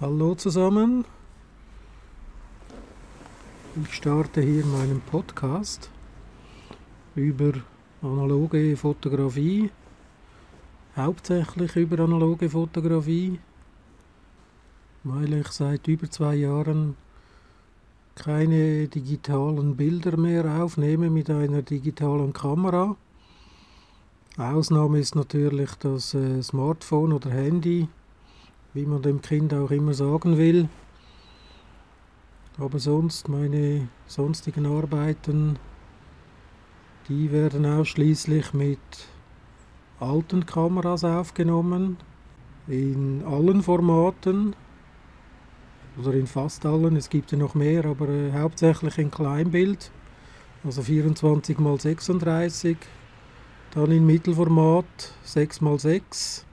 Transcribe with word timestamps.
Hallo 0.00 0.34
zusammen. 0.34 1.04
Ich 3.84 3.92
starte 3.92 4.40
hier 4.40 4.64
meinen 4.64 5.02
Podcast 5.02 5.90
über 7.14 7.52
analoge 8.00 8.78
Fotografie, 8.78 9.70
hauptsächlich 10.96 11.76
über 11.76 12.02
analoge 12.02 12.48
Fotografie, 12.48 13.40
weil 15.04 15.34
ich 15.34 15.48
seit 15.48 15.86
über 15.86 16.10
zwei 16.10 16.36
Jahren 16.36 16.96
keine 18.14 18.88
digitalen 18.88 19.76
Bilder 19.76 20.16
mehr 20.16 20.62
aufnehme 20.62 21.10
mit 21.10 21.28
einer 21.28 21.60
digitalen 21.60 22.32
Kamera. 22.32 22.96
Ausnahme 24.38 24.98
ist 24.98 25.14
natürlich 25.14 25.74
das 25.74 26.14
äh, 26.14 26.42
Smartphone 26.42 27.12
oder 27.12 27.28
Handy, 27.28 27.86
wie 28.74 28.86
man 28.86 29.02
dem 29.02 29.20
Kind 29.20 29.52
auch 29.52 29.70
immer 29.70 29.94
sagen 29.94 30.38
will. 30.38 30.68
Aber 32.58 32.78
sonst 32.78 33.28
meine 33.28 33.88
sonstigen 34.06 34.66
Arbeiten, 34.66 35.58
die 37.08 37.32
werden 37.32 37.66
ausschließlich 37.66 38.52
mit 38.52 38.78
alten 39.98 40.46
Kameras 40.46 41.04
aufgenommen, 41.04 41.96
in 42.68 43.24
allen 43.24 43.62
Formaten. 43.62 44.54
Oder 45.98 46.14
in 46.14 46.26
fast 46.26 46.64
allen. 46.64 46.96
Es 46.96 47.10
gibt 47.10 47.32
ja 47.32 47.38
noch 47.38 47.54
mehr, 47.54 47.84
aber 47.84 48.08
äh, 48.08 48.32
hauptsächlich 48.32 48.96
in 48.98 49.10
Kleinbild, 49.10 49.90
also 50.64 50.82
24 50.82 51.58
x 51.58 51.82
36, 51.82 52.76
dann 53.72 53.90
in 53.90 54.06
Mittelformat 54.06 54.86
6 55.24 55.60
x 55.60 55.82
6 55.82 56.46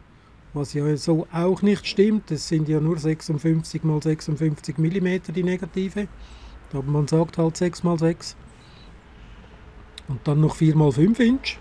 was 0.57 0.73
ja 0.73 0.95
so 0.97 1.27
auch 1.31 1.61
nicht 1.61 1.85
stimmt. 1.85 2.31
Es 2.31 2.47
sind 2.47 2.67
ja 2.67 2.79
nur 2.79 2.97
56 2.97 3.83
x 3.83 4.25
56 4.25 4.77
mm 4.77 5.33
die 5.35 5.43
Negative. 5.43 6.07
Aber 6.73 6.83
man 6.83 7.07
sagt 7.07 7.37
halt 7.37 7.57
6 7.57 7.83
x 7.83 7.99
6. 7.99 8.35
Und 10.07 10.19
dann 10.25 10.41
noch 10.41 10.55
4 10.55 10.75
x 10.75 10.95
5 10.95 11.19
Inch 11.19 11.57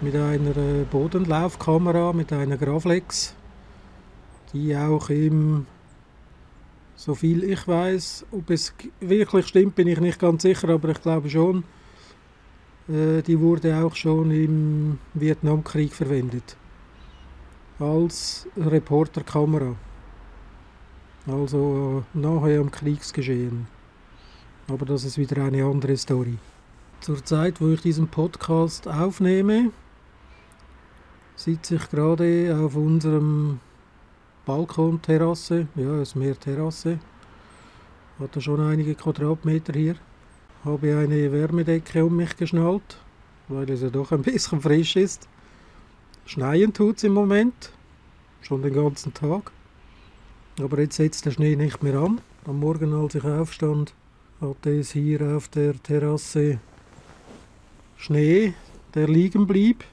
mit 0.00 0.14
einer 0.14 0.56
äh, 0.56 0.84
Bodenlaufkamera, 0.90 2.12
mit 2.12 2.32
einer 2.32 2.56
Graflex, 2.56 3.34
die 4.52 4.76
auch 4.76 5.08
im, 5.08 5.66
so 6.96 7.14
viel 7.14 7.44
ich 7.44 7.66
weiß, 7.66 8.26
ob 8.32 8.50
es 8.50 8.74
wirklich 9.00 9.46
stimmt, 9.46 9.76
bin 9.76 9.88
ich 9.88 10.00
nicht 10.00 10.18
ganz 10.18 10.42
sicher, 10.42 10.68
aber 10.68 10.90
ich 10.90 11.00
glaube 11.00 11.30
schon, 11.30 11.64
äh, 12.88 13.22
die 13.22 13.38
wurde 13.38 13.76
auch 13.78 13.94
schon 13.94 14.30
im 14.30 14.98
Vietnamkrieg 15.14 15.92
verwendet 15.92 16.56
als 17.78 18.46
Reporterkamera. 18.56 19.74
Also 21.26 22.04
äh, 22.14 22.18
nachher 22.18 22.60
am 22.60 22.70
Kriegsgeschehen. 22.70 23.66
Aber 24.68 24.86
das 24.86 25.04
ist 25.04 25.18
wieder 25.18 25.42
eine 25.44 25.64
andere 25.64 25.96
Story. 25.96 26.38
Zur 27.00 27.24
Zeit, 27.24 27.60
wo 27.60 27.68
ich 27.68 27.82
diesen 27.82 28.08
Podcast 28.08 28.88
aufnehme, 28.88 29.70
sitze 31.36 31.76
ich 31.76 31.90
gerade 31.90 32.56
auf 32.58 32.76
unserem 32.76 33.60
Balkonterrasse. 34.46 35.66
Ja, 35.74 35.96
es 35.96 36.10
ist 36.10 36.14
mehr 36.16 36.38
Terrasse. 36.38 36.98
Hat 38.18 38.36
da 38.36 38.40
schon 38.40 38.60
einige 38.60 38.94
Quadratmeter 38.94 39.72
hier. 39.72 39.96
Habe 40.64 40.96
eine 40.96 41.32
Wärmedecke 41.32 42.04
um 42.04 42.16
mich 42.16 42.36
geschnallt, 42.36 42.98
weil 43.48 43.68
es 43.70 43.82
ja 43.82 43.90
doch 43.90 44.12
ein 44.12 44.22
bisschen 44.22 44.60
frisch 44.60 44.96
ist. 44.96 45.28
Schneien 46.26 46.72
tut 46.72 46.96
es 46.96 47.04
im 47.04 47.12
Moment, 47.12 47.70
schon 48.40 48.62
den 48.62 48.72
ganzen 48.72 49.12
Tag. 49.12 49.52
Aber 50.60 50.80
jetzt 50.80 50.96
setzt 50.96 51.26
der 51.26 51.32
Schnee 51.32 51.56
nicht 51.56 51.82
mehr 51.82 51.96
an. 51.96 52.20
Am 52.46 52.60
Morgen, 52.60 52.94
als 52.94 53.14
ich 53.14 53.24
aufstand, 53.24 53.92
hatte 54.40 54.78
es 54.78 54.92
hier 54.92 55.36
auf 55.36 55.48
der 55.48 55.74
Terrasse 55.82 56.58
Schnee, 57.96 58.54
der 58.94 59.08
liegen 59.08 59.46
blieb. 59.46 59.84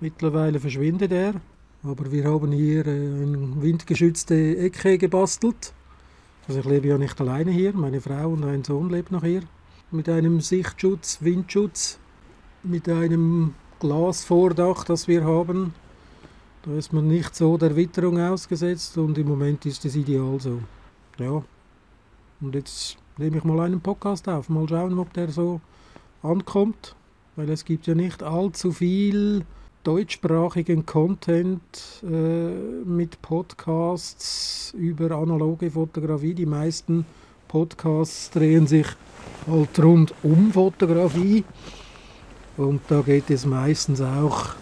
Mittlerweile 0.00 0.60
verschwindet 0.60 1.12
er. 1.12 1.34
Aber 1.82 2.10
wir 2.10 2.24
haben 2.24 2.52
hier 2.52 2.86
äh, 2.86 2.90
eine 2.90 3.62
windgeschützte 3.62 4.56
Ecke 4.56 4.96
gebastelt. 4.96 5.74
Also 6.48 6.60
ich 6.60 6.66
lebe 6.66 6.88
ja 6.88 6.98
nicht 6.98 7.20
alleine 7.20 7.50
hier, 7.50 7.74
meine 7.74 8.00
Frau 8.00 8.30
und 8.30 8.44
ein 8.44 8.64
Sohn 8.64 8.90
leben 8.90 9.14
noch 9.14 9.24
hier. 9.24 9.42
Mit 9.90 10.08
einem 10.08 10.40
Sichtschutz, 10.40 11.18
Windschutz, 11.20 11.98
mit 12.62 12.88
einem 12.88 13.54
Glasvordach, 13.84 14.84
das 14.84 15.08
wir 15.08 15.26
haben. 15.26 15.74
Da 16.62 16.72
ist 16.72 16.94
man 16.94 17.06
nicht 17.06 17.36
so 17.36 17.58
der 17.58 17.76
Witterung 17.76 18.18
ausgesetzt 18.18 18.96
und 18.96 19.18
im 19.18 19.28
Moment 19.28 19.66
ist 19.66 19.84
es 19.84 19.94
ideal 19.94 20.40
so. 20.40 20.60
Ja. 21.18 21.42
Und 22.40 22.54
jetzt 22.54 22.96
nehme 23.18 23.36
ich 23.36 23.44
mal 23.44 23.60
einen 23.60 23.82
Podcast 23.82 24.26
auf, 24.26 24.48
mal 24.48 24.66
schauen, 24.66 24.98
ob 24.98 25.12
der 25.12 25.28
so 25.28 25.60
ankommt, 26.22 26.96
weil 27.36 27.50
es 27.50 27.66
gibt 27.66 27.86
ja 27.86 27.94
nicht 27.94 28.22
allzu 28.22 28.72
viel 28.72 29.44
deutschsprachigen 29.82 30.86
Content 30.86 31.60
äh, 32.04 32.06
mit 32.06 33.20
Podcasts 33.20 34.72
über 34.78 35.10
analoge 35.10 35.70
Fotografie. 35.70 36.32
Die 36.32 36.46
meisten 36.46 37.04
Podcasts 37.48 38.30
drehen 38.30 38.66
sich 38.66 38.86
halt 39.46 39.78
rund 39.78 40.14
um 40.22 40.52
Fotografie. 40.52 41.44
Und 42.56 42.82
da 42.88 43.00
geht 43.00 43.30
es 43.30 43.46
meistens 43.46 44.00
auch 44.00 44.54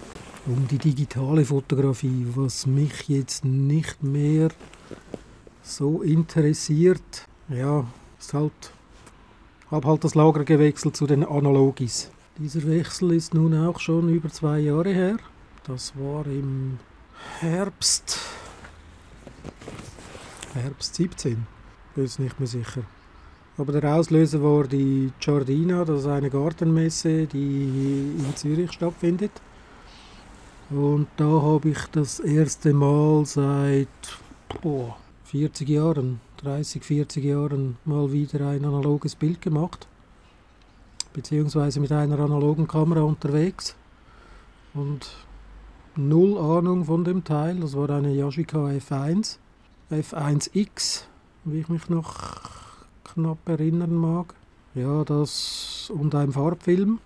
um 0.47 0.67
die 0.67 0.79
digitale 0.79 1.45
Fotografie, 1.45 2.27
was 2.35 2.67
mich 2.67 3.09
jetzt 3.09 3.45
nicht 3.45 4.03
mehr 4.03 4.49
so 5.63 6.01
interessiert. 6.03 7.27
Ja, 7.49 7.87
ist 8.19 8.33
halt, 8.33 8.73
habe 9.71 9.89
halt 9.89 10.05
das 10.05 10.15
Lager 10.15 10.45
gewechselt 10.45 10.97
zu 10.97 11.07
den 11.07 11.23
Analogis. 11.25 12.11
Dieser 12.39 12.67
Wechsel 12.67 13.13
ist 13.13 13.35
nun 13.35 13.55
auch 13.55 13.79
schon 13.79 14.09
über 14.09 14.31
zwei 14.31 14.61
Jahre 14.61 14.93
her. 14.93 15.17
Das 15.65 15.93
war 15.97 16.27
im 16.27 16.79
Herbst, 17.41 18.19
Herbst 20.55 20.95
17, 20.95 21.47
bin 21.95 22.05
jetzt 22.05 22.19
nicht 22.19 22.41
mehr 22.41 22.49
sicher. 22.49 22.83
Aber 23.59 23.79
der 23.79 23.95
Auslöser 23.95 24.43
war 24.43 24.65
die 24.65 25.13
Giardina, 25.21 25.85
das 25.85 26.01
ist 26.01 26.07
eine 26.07 26.31
Gartenmesse, 26.31 27.27
die 27.27 28.15
in 28.19 28.33
Zürich 28.35 28.73
stattfindet. 28.73 29.33
Und 30.71 31.09
da 31.19 31.27
habe 31.27 31.69
ich 31.69 31.79
das 31.93 32.19
erste 32.19 32.73
Mal 32.73 33.27
seit 33.27 33.89
oh, 34.63 34.95
40 35.25 35.69
Jahren, 35.69 36.21
30, 36.39 36.83
40 36.83 37.25
Jahren 37.25 37.77
mal 37.85 38.11
wieder 38.11 38.49
ein 38.49 38.65
analoges 38.65 39.15
Bild 39.15 39.43
gemacht. 39.43 39.87
Beziehungsweise 41.13 41.79
mit 41.79 41.93
einer 41.93 42.19
analogen 42.19 42.67
Kamera 42.67 43.03
unterwegs. 43.03 43.77
Und 44.73 45.11
null 45.95 46.39
Ahnung 46.39 46.87
von 46.87 47.05
dem 47.05 47.23
Teil. 47.23 47.57
Das 47.61 47.77
war 47.77 47.91
eine 47.91 48.15
Yashica 48.15 48.59
F1. 48.59 49.37
F1X, 49.91 51.03
wie 51.45 51.61
ich 51.61 51.69
mich 51.69 51.91
noch 51.91 52.62
knapp 53.15 53.49
erinnern 53.49 53.95
mag. 53.95 54.35
Ja, 54.75 55.05
das 55.05 55.91
und 55.95 56.15
ein 56.15 56.33
Farbfilm. 56.33 56.99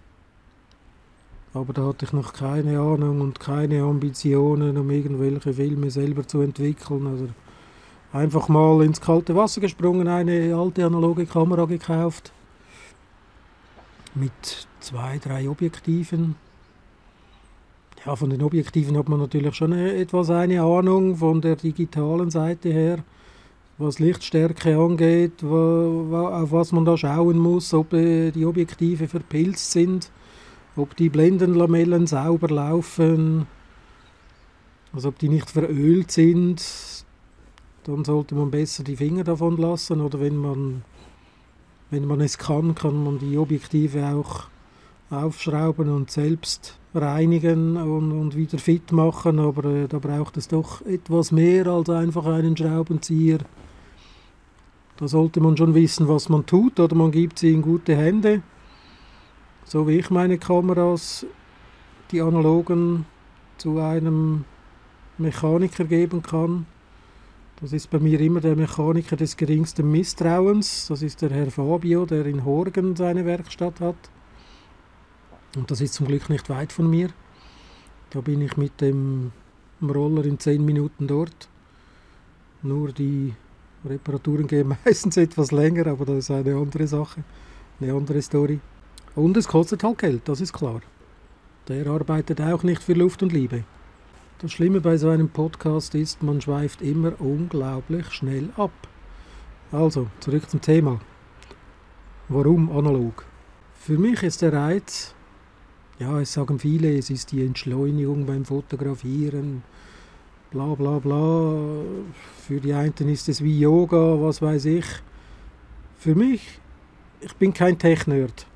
Aber 1.52 1.72
da 1.72 1.86
hatte 1.86 2.04
ich 2.04 2.12
noch 2.12 2.32
keine 2.32 2.78
Ahnung 2.80 3.20
und 3.20 3.40
keine 3.40 3.82
Ambitionen, 3.82 4.76
um 4.76 4.90
irgendwelche 4.90 5.54
Filme 5.54 5.90
selber 5.90 6.26
zu 6.26 6.42
entwickeln. 6.42 7.06
Also 7.06 7.28
einfach 8.12 8.48
mal 8.48 8.84
ins 8.84 9.00
kalte 9.00 9.34
Wasser 9.34 9.60
gesprungen, 9.60 10.06
eine 10.06 10.54
alte 10.54 10.84
analoge 10.84 11.26
Kamera 11.26 11.64
gekauft. 11.64 12.32
Mit 14.14 14.66
zwei, 14.80 15.18
drei 15.18 15.48
Objektiven. 15.48 16.36
Ja, 18.04 18.14
von 18.14 18.30
den 18.30 18.42
Objektiven 18.42 18.96
hat 18.96 19.08
man 19.08 19.18
natürlich 19.18 19.54
schon 19.54 19.72
etwas 19.72 20.30
eine 20.30 20.62
Ahnung, 20.62 21.16
von 21.16 21.40
der 21.40 21.56
digitalen 21.56 22.30
Seite 22.30 22.68
her, 22.68 22.98
was 23.78 23.98
Lichtstärke 23.98 24.78
angeht, 24.78 25.44
auf 25.44 26.52
was 26.52 26.72
man 26.72 26.84
da 26.84 26.96
schauen 26.96 27.38
muss, 27.38 27.74
ob 27.74 27.92
äh, 27.92 28.30
die 28.30 28.46
Objektive 28.46 29.06
verpilzt 29.06 29.72
sind 29.72 30.10
ob 30.76 30.94
die 30.96 31.08
Blendenlamellen 31.08 32.06
sauber 32.06 32.48
laufen, 32.48 33.46
also 34.92 35.08
ob 35.08 35.18
die 35.18 35.28
nicht 35.28 35.50
verölt 35.50 36.10
sind, 36.10 36.62
dann 37.84 38.04
sollte 38.04 38.34
man 38.34 38.50
besser 38.50 38.84
die 38.84 38.96
Finger 38.96 39.24
davon 39.24 39.56
lassen 39.56 40.00
oder 40.00 40.20
wenn 40.20 40.36
man, 40.36 40.82
wenn 41.90 42.06
man 42.06 42.20
es 42.20 42.36
kann, 42.38 42.74
kann 42.74 43.02
man 43.02 43.18
die 43.18 43.38
Objektive 43.38 44.06
auch 44.06 44.48
aufschrauben 45.08 45.88
und 45.88 46.10
selbst 46.10 46.78
reinigen 46.92 47.76
und, 47.76 48.12
und 48.12 48.36
wieder 48.36 48.58
fit 48.58 48.90
machen, 48.90 49.38
aber 49.38 49.64
äh, 49.64 49.86
da 49.86 49.98
braucht 49.98 50.36
es 50.36 50.48
doch 50.48 50.84
etwas 50.84 51.30
mehr 51.30 51.68
als 51.68 51.88
einfach 51.88 52.26
einen 52.26 52.56
Schraubenzieher. 52.56 53.38
Da 54.98 55.08
sollte 55.08 55.40
man 55.40 55.56
schon 55.56 55.74
wissen, 55.74 56.08
was 56.08 56.28
man 56.28 56.46
tut 56.46 56.80
oder 56.80 56.94
man 56.94 57.10
gibt 57.10 57.38
sie 57.38 57.52
in 57.52 57.62
gute 57.62 57.96
Hände 57.96 58.42
so 59.66 59.88
wie 59.88 59.98
ich 59.98 60.10
meine 60.10 60.38
Kameras, 60.38 61.26
die 62.12 62.22
analogen, 62.22 63.04
zu 63.58 63.80
einem 63.80 64.44
Mechaniker 65.18 65.84
geben 65.84 66.22
kann, 66.22 66.66
Das 67.60 67.72
ist 67.72 67.88
bei 67.88 67.98
mir 67.98 68.20
immer 68.20 68.42
der 68.42 68.54
Mechaniker 68.54 69.16
des 69.16 69.34
geringsten 69.34 69.90
Misstrauens. 69.90 70.88
Das 70.88 71.00
ist 71.00 71.22
der 71.22 71.30
Herr 71.30 71.50
Fabio, 71.50 72.04
der 72.04 72.26
in 72.26 72.44
Horgen 72.44 72.94
seine 72.94 73.24
Werkstatt 73.24 73.80
hat. 73.80 73.96
Und 75.56 75.70
das 75.70 75.80
ist 75.80 75.94
zum 75.94 76.06
Glück 76.06 76.28
nicht 76.28 76.50
weit 76.50 76.70
von 76.70 76.90
mir. 76.90 77.08
Da 78.10 78.20
bin 78.20 78.42
ich 78.42 78.58
mit 78.58 78.82
dem 78.82 79.32
Roller 79.80 80.26
in 80.26 80.38
10 80.38 80.66
Minuten 80.66 81.06
dort. 81.06 81.48
Nur 82.62 82.92
die 82.92 83.32
Reparaturen 83.86 84.46
gehen 84.46 84.76
meistens 84.84 85.16
etwas 85.16 85.52
länger, 85.52 85.86
aber 85.86 86.04
das 86.04 86.18
ist 86.18 86.30
eine 86.30 86.56
andere 86.56 86.86
Sache, 86.86 87.24
eine 87.80 87.92
andere 87.92 88.22
Story. 88.22 88.60
Und 89.14 89.36
es 89.36 89.48
kostet 89.48 89.82
halt 89.82 89.98
Geld, 89.98 90.22
das 90.28 90.40
ist 90.40 90.52
klar. 90.52 90.80
Der 91.68 91.86
arbeitet 91.86 92.40
auch 92.40 92.62
nicht 92.62 92.82
für 92.82 92.92
Luft 92.92 93.22
und 93.22 93.32
Liebe. 93.32 93.64
Das 94.38 94.52
Schlimme 94.52 94.80
bei 94.80 94.98
so 94.98 95.08
einem 95.08 95.30
Podcast 95.30 95.94
ist, 95.94 96.22
man 96.22 96.40
schweift 96.40 96.82
immer 96.82 97.18
unglaublich 97.20 98.12
schnell 98.12 98.50
ab. 98.56 98.72
Also, 99.72 100.08
zurück 100.20 100.48
zum 100.50 100.60
Thema. 100.60 101.00
Warum 102.28 102.70
analog? 102.70 103.24
Für 103.74 103.98
mich 103.98 104.22
ist 104.22 104.42
der 104.42 104.52
Reiz, 104.52 105.14
ja, 105.98 106.20
es 106.20 106.32
sagen 106.34 106.58
viele, 106.58 106.98
es 106.98 107.08
ist 107.08 107.32
die 107.32 107.44
Entschleunigung 107.44 108.26
beim 108.26 108.44
Fotografieren, 108.44 109.62
bla 110.56 110.74
bla 110.74 110.98
bla. 110.98 111.82
Für 112.46 112.60
die 112.60 112.72
einen 112.72 113.08
ist 113.08 113.28
es 113.28 113.44
wie 113.44 113.60
Yoga, 113.60 114.20
was 114.20 114.40
weiß 114.40 114.64
ich. 114.64 114.86
Für 115.98 116.14
mich, 116.14 116.60
ich 117.20 117.34
bin 117.36 117.52
kein 117.52 117.78
Tech-Nerd. 117.78 118.46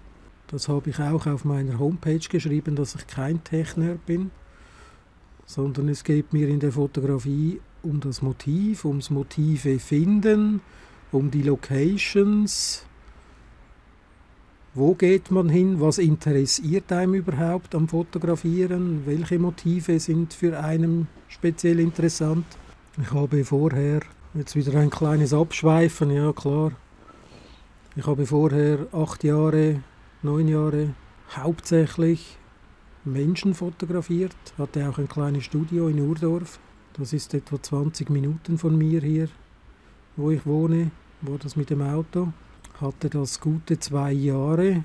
Das 0.48 0.68
habe 0.68 0.90
ich 0.90 0.98
auch 0.98 1.26
auf 1.26 1.44
meiner 1.44 1.78
Homepage 1.78 2.18
geschrieben, 2.18 2.74
dass 2.74 2.94
ich 2.94 3.06
kein 3.06 3.44
Tech-Nerd 3.44 4.04
bin 4.06 4.30
sondern 5.50 5.88
es 5.88 6.04
geht 6.04 6.32
mir 6.32 6.48
in 6.48 6.60
der 6.60 6.70
Fotografie 6.70 7.60
um 7.82 7.98
das 7.98 8.22
Motiv, 8.22 8.84
ums 8.84 9.10
Motive 9.10 9.80
finden, 9.80 10.60
um 11.10 11.32
die 11.32 11.42
Locations. 11.42 12.86
Wo 14.72 14.94
geht 14.94 15.32
man 15.32 15.48
hin? 15.48 15.80
Was 15.80 15.98
interessiert 15.98 16.92
einem 16.92 17.14
überhaupt 17.14 17.74
am 17.74 17.88
Fotografieren? 17.88 19.04
Welche 19.04 19.40
Motive 19.40 19.98
sind 19.98 20.32
für 20.32 20.60
einen 20.62 21.08
speziell 21.26 21.80
interessant? 21.80 22.44
Ich 23.02 23.10
habe 23.10 23.44
vorher, 23.44 24.02
jetzt 24.32 24.54
wieder 24.54 24.78
ein 24.78 24.90
kleines 24.90 25.34
Abschweifen, 25.34 26.12
ja 26.12 26.32
klar. 26.32 26.70
Ich 27.96 28.06
habe 28.06 28.26
vorher 28.26 28.86
acht 28.92 29.24
Jahre, 29.24 29.82
neun 30.22 30.46
Jahre 30.46 30.94
hauptsächlich 31.34 32.38
Menschen 33.04 33.54
fotografiert, 33.54 34.36
hatte 34.56 34.88
auch 34.88 34.98
ein 34.98 35.08
kleines 35.08 35.46
Studio 35.46 35.88
in 35.88 35.98
Urdorf. 35.98 36.60
Das 36.92 37.12
ist 37.12 37.34
etwa 37.34 37.60
20 37.60 38.08
Minuten 38.08 38.56
von 38.56 38.78
mir 38.78 39.00
hier, 39.00 39.30
wo 40.16 40.30
ich 40.30 40.46
wohne, 40.46 40.92
war 41.22 41.38
das 41.38 41.56
mit 41.56 41.70
dem 41.70 41.82
Auto. 41.82 42.28
Hatte 42.80 43.10
das 43.10 43.38
gute 43.38 43.78
zwei 43.78 44.10
Jahre, 44.12 44.84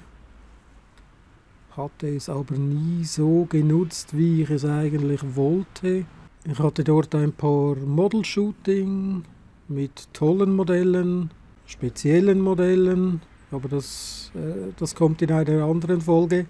hatte 1.77 2.09
es 2.09 2.27
aber 2.27 2.56
nie 2.56 3.06
so 3.06 3.45
genutzt, 3.45 4.18
wie 4.18 4.42
ich 4.42 4.50
es 4.50 4.65
eigentlich 4.65 5.21
wollte. 5.33 6.06
Ich 6.44 6.59
hatte 6.59 6.83
dort 6.83 7.15
ein 7.15 7.31
paar 7.31 7.75
Model-Shooting 7.77 9.24
mit 9.69 10.13
tollen 10.13 10.57
Modellen, 10.57 11.31
speziellen 11.65 12.42
Modellen, 12.42 13.21
aber 13.50 13.69
das, 13.69 14.30
äh, 14.36 14.74
das 14.77 14.94
kommt 14.94 15.21
in 15.21 15.31
einer 15.31 15.63
anderen 15.63 16.01
Folge. 16.01 16.48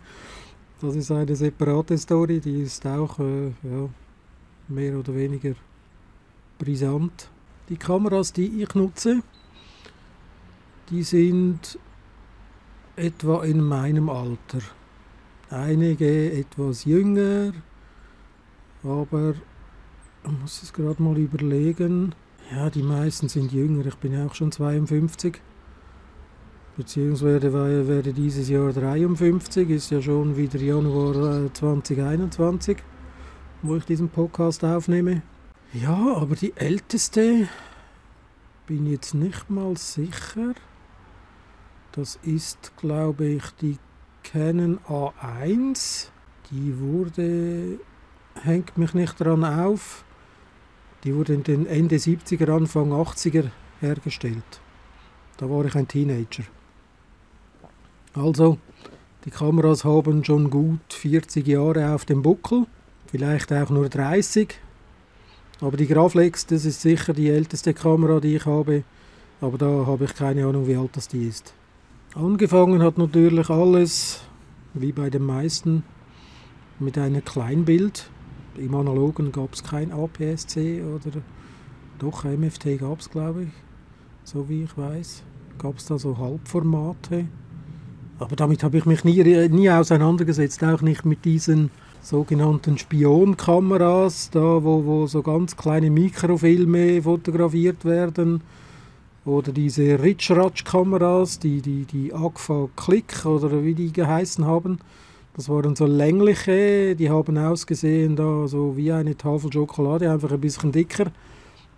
Das 0.81 0.95
ist 0.95 1.11
eine 1.11 1.35
separate 1.35 1.95
Story, 1.99 2.39
die 2.39 2.63
ist 2.63 2.87
auch 2.87 3.19
äh, 3.19 3.49
ja, 3.49 3.87
mehr 4.67 4.97
oder 4.97 5.13
weniger 5.13 5.53
brisant. 6.57 7.29
Die 7.69 7.77
Kameras, 7.77 8.33
die 8.33 8.63
ich 8.63 8.73
nutze, 8.73 9.21
die 10.89 11.03
sind 11.03 11.79
etwa 12.95 13.43
in 13.43 13.61
meinem 13.61 14.09
Alter. 14.09 14.59
Einige 15.49 16.31
etwas 16.31 16.85
jünger, 16.85 17.53
aber 18.83 19.35
ich 20.23 20.31
muss 20.31 20.63
es 20.63 20.73
gerade 20.73 21.01
mal 21.01 21.17
überlegen. 21.17 22.15
Ja, 22.51 22.69
die 22.69 22.83
meisten 22.83 23.29
sind 23.29 23.51
jünger. 23.51 23.85
Ich 23.85 23.95
bin 23.95 24.13
ja 24.13 24.25
auch 24.25 24.35
schon 24.35 24.51
52 24.51 25.41
beziehungsweise 26.77 27.53
werde 27.87 28.13
dieses 28.13 28.49
Jahr 28.49 28.71
53, 28.71 29.69
ist 29.69 29.91
ja 29.91 30.01
schon 30.01 30.35
wieder 30.35 30.59
Januar 30.59 31.53
2021, 31.53 32.77
äh, 32.77 32.81
wo 33.61 33.77
ich 33.77 33.85
diesen 33.85 34.09
Podcast 34.09 34.63
aufnehme. 34.63 35.21
Ja, 35.73 36.15
aber 36.15 36.35
die 36.35 36.53
älteste 36.55 37.47
bin 38.67 38.87
jetzt 38.87 39.13
nicht 39.13 39.49
mal 39.49 39.77
sicher. 39.77 40.53
Das 41.95 42.19
ist, 42.23 42.73
glaube 42.75 43.25
ich, 43.25 43.43
die 43.61 43.77
Canon 44.21 44.79
A1. 44.89 46.09
Die 46.51 46.77
wurde, 46.77 47.79
hängt 48.43 48.77
mich 48.77 48.93
nicht 48.93 49.21
daran 49.21 49.45
auf, 49.45 50.03
die 51.05 51.15
wurde 51.15 51.35
in 51.35 51.43
den 51.43 51.65
Ende 51.65 51.95
70er, 51.95 52.53
Anfang 52.53 52.91
80er 52.91 53.45
hergestellt. 53.79 54.59
Da 55.37 55.49
war 55.49 55.63
ich 55.63 55.75
ein 55.75 55.87
Teenager. 55.87 56.43
Also, 58.13 58.57
die 59.23 59.31
Kameras 59.31 59.85
haben 59.85 60.21
schon 60.25 60.49
gut 60.49 60.93
40 60.93 61.47
Jahre 61.47 61.95
auf 61.95 62.03
dem 62.03 62.21
Buckel, 62.21 62.67
vielleicht 63.07 63.53
auch 63.53 63.69
nur 63.69 63.87
30. 63.87 64.53
Aber 65.61 65.77
die 65.77 65.87
Graflex, 65.87 66.45
das 66.45 66.65
ist 66.65 66.81
sicher 66.81 67.13
die 67.13 67.29
älteste 67.29 67.73
Kamera, 67.73 68.19
die 68.19 68.35
ich 68.35 68.45
habe. 68.45 68.83
Aber 69.39 69.57
da 69.57 69.85
habe 69.85 70.03
ich 70.03 70.13
keine 70.13 70.45
Ahnung, 70.45 70.67
wie 70.67 70.75
alt 70.75 70.97
das 70.97 71.07
die 71.07 71.25
ist. 71.25 71.53
Angefangen 72.15 72.81
hat 72.81 72.97
natürlich 72.97 73.49
alles, 73.49 74.21
wie 74.73 74.93
bei 74.93 75.09
den 75.09 75.25
meisten, 75.25 75.83
mit 76.79 76.97
einem 76.97 77.25
Kleinbild. 77.25 78.09
Im 78.55 78.73
Analogen 78.73 79.33
gab 79.33 79.53
es 79.53 79.63
kein 79.63 79.91
APS-C 79.91 80.81
oder 80.81 81.19
doch 81.99 82.23
MFT 82.23 82.79
gab 82.79 83.01
es, 83.01 83.09
glaube 83.09 83.43
ich, 83.43 83.49
so 84.23 84.47
wie 84.47 84.63
ich 84.63 84.77
weiß. 84.77 85.23
Gab 85.57 85.77
es 85.77 85.87
da 85.87 85.99
so 85.99 86.17
Halbformate. 86.17 87.25
Aber 88.17 88.37
damit 88.37 88.63
habe 88.63 88.77
ich 88.77 88.85
mich 88.85 89.03
nie, 89.03 89.49
nie 89.49 89.69
auseinandergesetzt, 89.69 90.63
auch 90.63 90.81
nicht 90.81 91.03
mit 91.03 91.25
diesen 91.25 91.69
sogenannten 92.01 92.77
Spionkameras, 92.77 94.29
da 94.29 94.63
wo, 94.63 94.85
wo 94.85 95.07
so 95.07 95.21
ganz 95.21 95.57
kleine 95.57 95.89
Mikrofilme 95.89 97.01
fotografiert 97.01 97.83
werden. 97.83 98.39
Oder 99.25 99.51
diese 99.51 100.01
Rich-Ratch-Kameras, 100.01 101.39
die, 101.39 101.61
die, 101.61 101.85
die 101.85 102.13
Agfa 102.13 102.69
Click 102.75 103.25
oder 103.25 103.63
wie 103.63 103.73
die 103.73 103.91
geheißen 103.91 104.45
haben. 104.45 104.77
Das 105.35 105.49
waren 105.49 105.75
so 105.75 105.87
längliche, 105.87 106.95
die 106.95 107.09
haben 107.09 107.37
ausgesehen 107.37 108.15
da 108.15 108.47
so 108.47 108.77
wie 108.77 108.91
eine 108.91 109.17
Tafel 109.17 109.51
Schokolade, 109.51 110.11
einfach 110.11 110.31
ein 110.31 110.39
bisschen 110.39 110.71
dicker. 110.71 111.11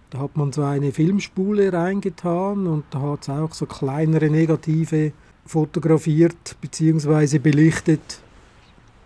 Da 0.09 0.19
hat 0.19 0.35
man 0.35 0.51
so 0.51 0.61
eine 0.61 0.91
Filmspule 0.91 1.71
reingetan 1.71 2.67
und 2.67 2.83
da 2.91 3.01
hat 3.01 3.23
es 3.23 3.29
auch 3.29 3.53
so 3.53 3.65
kleinere 3.65 4.29
negative 4.29 5.13
fotografiert 5.45 6.57
bzw. 6.61 7.39
belichtet. 7.39 8.19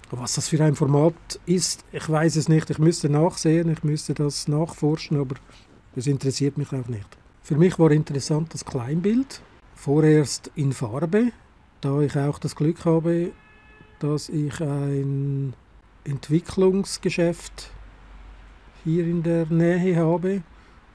Was 0.10 0.36
das 0.36 0.50
für 0.50 0.62
ein 0.63 0.75
Format 0.75 1.13
ist, 1.45 1.86
ich 1.93 2.10
weiß 2.10 2.36
es 2.36 2.50
nicht. 2.50 2.69
Ich 2.69 2.79
müsste 2.79 3.07
nachsehen, 3.07 3.69
ich 3.69 3.83
müsste 3.83 4.13
das 4.13 4.48
nachforschen, 4.48 5.17
aber 5.17 5.36
das 5.95 6.07
interessiert 6.07 6.57
mich 6.57 6.74
auch 6.74 6.88
nicht. 6.88 7.20
Für 7.41 7.55
mich 7.55 7.77
war 7.79 7.91
interessant 7.91 8.53
das 8.53 8.65
Kleinbild, 8.65 9.41
vorerst 9.75 10.51
in 10.55 10.74
Farbe, 10.74 11.31
da 11.81 12.00
ich 12.01 12.15
auch 12.15 12.39
das 12.39 12.55
Glück 12.55 12.86
habe, 12.86 13.31
dass 14.00 14.29
ich 14.29 14.62
ein 14.62 15.53
Entwicklungsgeschäft 16.03 17.71
hier 18.83 19.05
in 19.05 19.24
der 19.24 19.45
Nähe 19.48 19.95
habe, 19.98 20.43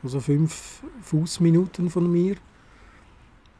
also 0.03 0.21
fünf 0.21 0.83
Fußminuten 1.03 1.91
von 1.91 2.11
mir 2.11 2.37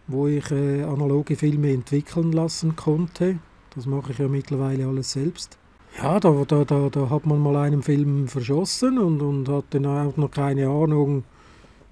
wo 0.07 0.27
ich 0.27 0.51
äh, 0.51 0.83
analoge 0.83 1.37
Filme 1.37 1.73
entwickeln 1.73 2.33
lassen 2.33 2.77
konnte. 2.77 3.39
Das 3.75 3.87
mache 3.87 4.13
ich 4.13 4.19
ja 4.19 4.29
mittlerweile 4.29 4.87
alles 4.87 5.13
selbst. 5.13 5.59
Ja, 6.01 6.21
da, 6.21 6.45
da, 6.47 6.65
da, 6.65 6.89
da 6.91 7.11
hat 7.11 7.27
man 7.27 7.41
mal 7.41 7.57
einen 7.57 7.83
Film 7.83 8.29
verschossen 8.29 8.99
und, 8.99 9.21
und 9.21 9.49
hat 9.49 9.65
dann 9.71 9.87
auch 9.87 10.17
noch 10.17 10.31
keine 10.31 10.69
Ahnung. 10.69 11.25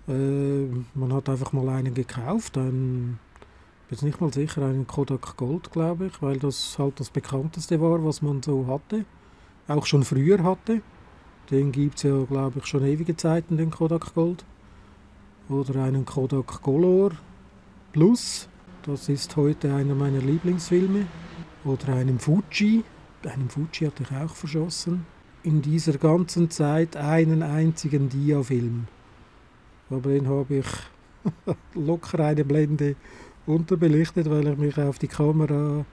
Äh, 0.08 0.66
man 0.94 1.12
hat 1.12 1.28
einfach 1.28 1.52
mal 1.52 1.68
einen 1.68 1.94
gekauft, 1.94 2.58
einen, 2.58 3.18
bin 3.88 3.98
nicht 4.02 4.20
mal 4.20 4.32
sicher, 4.32 4.64
einen 4.64 4.86
Kodak 4.86 5.36
Gold, 5.36 5.72
glaube 5.72 6.06
ich, 6.06 6.22
weil 6.22 6.38
das 6.38 6.78
halt 6.78 7.00
das 7.00 7.10
bekannteste 7.10 7.80
war, 7.80 8.04
was 8.04 8.22
man 8.22 8.42
so 8.42 8.66
hatte. 8.66 9.04
Auch 9.68 9.86
schon 9.86 10.04
früher 10.04 10.42
hatte. 10.42 10.82
Den 11.50 11.72
gibt 11.72 11.96
es 11.96 12.02
ja, 12.04 12.22
glaube 12.24 12.58
ich, 12.58 12.66
schon 12.66 12.84
ewige 12.84 13.16
Zeiten, 13.16 13.56
den 13.56 13.70
Kodak 13.70 14.14
Gold. 14.14 14.44
Oder 15.48 15.84
einen 15.84 16.04
Kodak 16.04 16.62
Color, 16.62 17.12
Plus, 17.94 18.48
das 18.82 19.08
ist 19.08 19.36
heute 19.36 19.72
einer 19.72 19.94
meiner 19.94 20.18
Lieblingsfilme. 20.18 21.06
Oder 21.64 21.94
einem 21.94 22.18
Fuji, 22.18 22.82
einem 23.24 23.48
Fuji 23.48 23.86
hatte 23.86 24.02
ich 24.02 24.10
auch 24.10 24.34
verschossen. 24.34 25.06
In 25.44 25.62
dieser 25.62 25.96
ganzen 25.98 26.50
Zeit 26.50 26.96
einen 26.96 27.44
einzigen 27.44 28.08
Dia-Film. 28.08 28.88
Aber 29.90 30.10
habe 30.10 30.56
ich 30.56 30.66
locker 31.74 32.20
eine 32.20 32.44
Blende 32.44 32.96
unterbelichtet, 33.46 34.28
weil 34.30 34.46
ich 34.48 34.58
mich 34.58 34.78
auf 34.78 34.98
die 34.98 35.08
Kamera, 35.08 35.84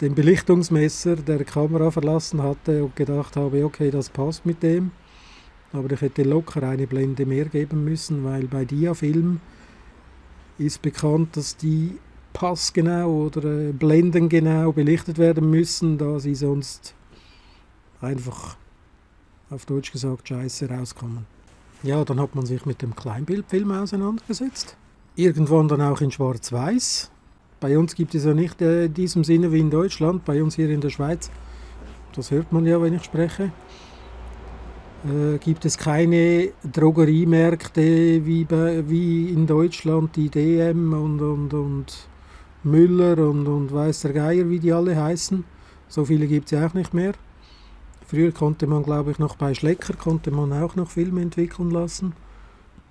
den 0.00 0.14
Belichtungsmesser 0.14 1.16
der 1.16 1.44
Kamera 1.44 1.90
verlassen 1.90 2.42
hatte 2.42 2.84
und 2.84 2.96
gedacht 2.96 3.36
habe, 3.36 3.64
okay, 3.64 3.90
das 3.90 4.10
passt 4.10 4.44
mit 4.44 4.62
dem. 4.62 4.90
Aber 5.72 5.90
ich 5.90 6.00
hätte 6.00 6.22
locker 6.22 6.62
eine 6.62 6.86
Blende 6.86 7.26
mehr 7.26 7.46
geben 7.46 7.84
müssen, 7.84 8.24
weil 8.24 8.46
bei 8.46 8.64
Diafilm 8.64 9.40
ist 10.58 10.82
bekannt, 10.82 11.36
dass 11.36 11.56
die 11.56 11.98
passgenau 12.32 13.26
oder 13.26 13.44
äh, 13.44 13.72
blendengenau 13.72 14.72
belichtet 14.72 15.18
werden 15.18 15.50
müssen, 15.50 15.98
da 15.98 16.18
sie 16.18 16.34
sonst 16.34 16.94
einfach 18.00 18.56
auf 19.50 19.64
Deutsch 19.66 19.92
gesagt 19.92 20.28
scheiße 20.28 20.68
rauskommen. 20.68 21.26
Ja, 21.82 22.04
dann 22.04 22.20
hat 22.20 22.34
man 22.34 22.46
sich 22.46 22.64
mit 22.64 22.82
dem 22.82 22.94
Kleinbildfilm 22.96 23.70
auseinandergesetzt. 23.70 24.76
Irgendwann 25.16 25.68
dann 25.68 25.80
auch 25.82 26.00
in 26.00 26.10
Schwarz-Weiß. 26.10 27.10
Bei 27.60 27.78
uns 27.78 27.94
gibt 27.94 28.14
es 28.14 28.24
ja 28.24 28.34
nicht 28.34 28.60
äh, 28.62 28.86
in 28.86 28.94
diesem 28.94 29.24
Sinne 29.24 29.52
wie 29.52 29.60
in 29.60 29.70
Deutschland, 29.70 30.24
bei 30.24 30.42
uns 30.42 30.56
hier 30.56 30.68
in 30.70 30.80
der 30.80 30.90
Schweiz, 30.90 31.30
das 32.14 32.30
hört 32.30 32.52
man 32.52 32.64
ja, 32.66 32.80
wenn 32.80 32.94
ich 32.94 33.04
spreche, 33.04 33.50
äh, 35.04 35.38
gibt 35.38 35.64
es 35.64 35.76
keine 35.76 36.50
Drogeriemärkte 36.70 38.24
wie, 38.24 38.44
bei, 38.44 38.88
wie 38.88 39.30
in 39.30 39.46
Deutschland, 39.46 40.14
die 40.16 40.30
DM 40.30 40.92
und, 40.92 41.20
und, 41.20 41.54
und 41.54 42.08
Müller 42.62 43.18
und, 43.18 43.46
und 43.46 43.72
weiß 43.72 44.08
Geier, 44.14 44.48
wie 44.48 44.60
die 44.60 44.72
alle 44.72 44.96
heißen. 44.96 45.44
So 45.88 46.04
viele 46.04 46.26
gibt 46.26 46.46
es 46.46 46.52
ja 46.52 46.66
auch 46.66 46.74
nicht 46.74 46.94
mehr. 46.94 47.12
Früher 48.14 48.30
konnte 48.30 48.68
man, 48.68 48.84
glaube 48.84 49.10
ich, 49.10 49.18
noch 49.18 49.34
bei 49.34 49.54
Schlecker 49.54 49.94
konnte 49.94 50.30
man 50.30 50.52
auch 50.52 50.76
noch 50.76 50.88
Filme 50.88 51.20
entwickeln 51.20 51.72
lassen. 51.72 52.12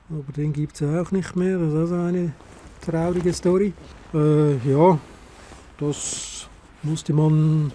Aber 0.09 0.33
den 0.35 0.51
gibt 0.51 0.73
es 0.73 0.81
ja 0.81 1.01
auch 1.01 1.11
nicht 1.11 1.37
mehr. 1.37 1.57
Das 1.59 1.69
ist 1.69 1.79
also 1.79 1.95
eine 1.95 2.33
traurige 2.81 3.31
Story. 3.31 3.71
Äh, 4.13 4.57
ja, 4.69 4.99
das 5.77 6.49
musste 6.81 7.13
man 7.13 7.71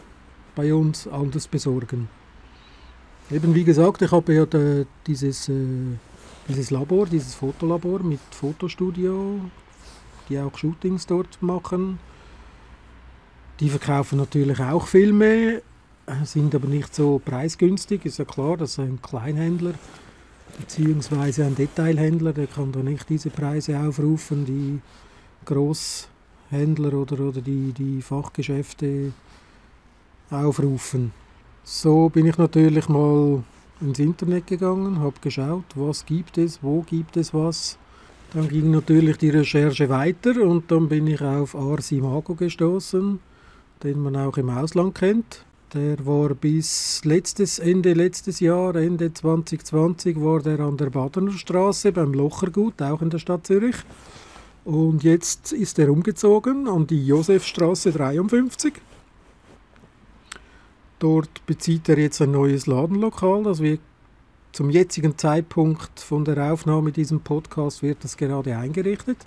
bei 0.54 0.74
uns 0.74 1.08
anders 1.08 1.48
besorgen. 1.48 2.08
Eben 3.30 3.54
wie 3.54 3.64
gesagt, 3.64 4.02
ich 4.02 4.12
habe 4.12 4.34
ja 4.34 4.44
da 4.44 4.84
dieses, 5.06 5.48
äh, 5.48 5.54
dieses 6.48 6.70
Labor, 6.70 7.06
dieses 7.06 7.34
Fotolabor 7.34 8.02
mit 8.02 8.20
Fotostudio, 8.30 9.40
die 10.28 10.38
auch 10.38 10.58
Shootings 10.58 11.06
dort 11.06 11.40
machen. 11.40 11.98
Die 13.58 13.70
verkaufen 13.70 14.18
natürlich 14.18 14.60
auch 14.60 14.86
Filme, 14.86 15.62
sind 16.24 16.54
aber 16.54 16.68
nicht 16.68 16.94
so 16.94 17.20
preisgünstig. 17.24 18.04
Ist 18.04 18.18
ja 18.18 18.24
klar, 18.24 18.56
dass 18.56 18.78
ein 18.78 19.00
Kleinhändler 19.02 19.74
bzw. 20.58 21.44
ein 21.44 21.54
Detailhändler, 21.54 22.32
der 22.32 22.46
kann 22.46 22.72
da 22.72 22.80
nicht 22.80 23.08
diese 23.08 23.30
Preise 23.30 23.78
aufrufen, 23.78 24.44
die 24.44 24.80
Großhändler 25.44 26.94
oder, 26.94 27.20
oder 27.20 27.40
die, 27.40 27.72
die 27.72 28.02
Fachgeschäfte 28.02 29.12
aufrufen. 30.30 31.12
So 31.64 32.08
bin 32.08 32.26
ich 32.26 32.38
natürlich 32.38 32.88
mal 32.88 33.42
ins 33.80 33.98
Internet 33.98 34.46
gegangen, 34.46 34.98
habe 34.98 35.20
geschaut, 35.20 35.64
was 35.74 36.04
gibt 36.04 36.38
es, 36.38 36.62
wo 36.62 36.82
gibt 36.82 37.16
es 37.16 37.32
was. 37.32 37.78
Dann 38.32 38.48
ging 38.48 38.70
natürlich 38.70 39.16
die 39.16 39.30
Recherche 39.30 39.88
weiter 39.88 40.42
und 40.42 40.70
dann 40.70 40.88
bin 40.88 41.06
ich 41.06 41.20
auf 41.22 41.54
Ars 41.54 41.92
Imago 41.92 42.34
gestoßen, 42.34 43.20
den 43.82 44.00
man 44.00 44.16
auch 44.16 44.36
im 44.36 44.50
Ausland 44.50 44.94
kennt. 44.94 45.44
Der 45.74 46.06
war 46.06 46.30
bis 46.30 47.04
letztes, 47.04 47.58
Ende 47.58 47.92
letztes 47.92 48.40
Jahr, 48.40 48.74
Ende 48.74 49.12
2020, 49.12 50.18
war 50.18 50.40
der 50.40 50.60
an 50.60 50.78
der 50.78 50.88
Badener 50.88 51.32
Straße 51.32 51.92
beim 51.92 52.14
Lochergut, 52.14 52.80
auch 52.80 53.02
in 53.02 53.10
der 53.10 53.18
Stadt 53.18 53.46
Zürich. 53.46 53.76
Und 54.64 55.04
jetzt 55.04 55.52
ist 55.52 55.78
er 55.78 55.90
umgezogen 55.92 56.68
an 56.68 56.86
die 56.86 57.06
Josefstraße 57.06 57.92
53. 57.92 58.72
Dort 60.98 61.44
bezieht 61.44 61.86
er 61.90 61.98
jetzt 61.98 62.22
ein 62.22 62.30
neues 62.30 62.66
Ladenlokal, 62.66 63.42
das 63.42 63.60
wir 63.60 63.78
zum 64.52 64.70
jetzigen 64.70 65.18
Zeitpunkt 65.18 66.00
von 66.00 66.24
der 66.24 66.50
Aufnahme 66.50 66.92
diesem 66.92 67.20
Podcast 67.20 67.82
wird 67.82 68.04
das 68.04 68.16
gerade 68.16 68.56
eingerichtet. 68.56 69.18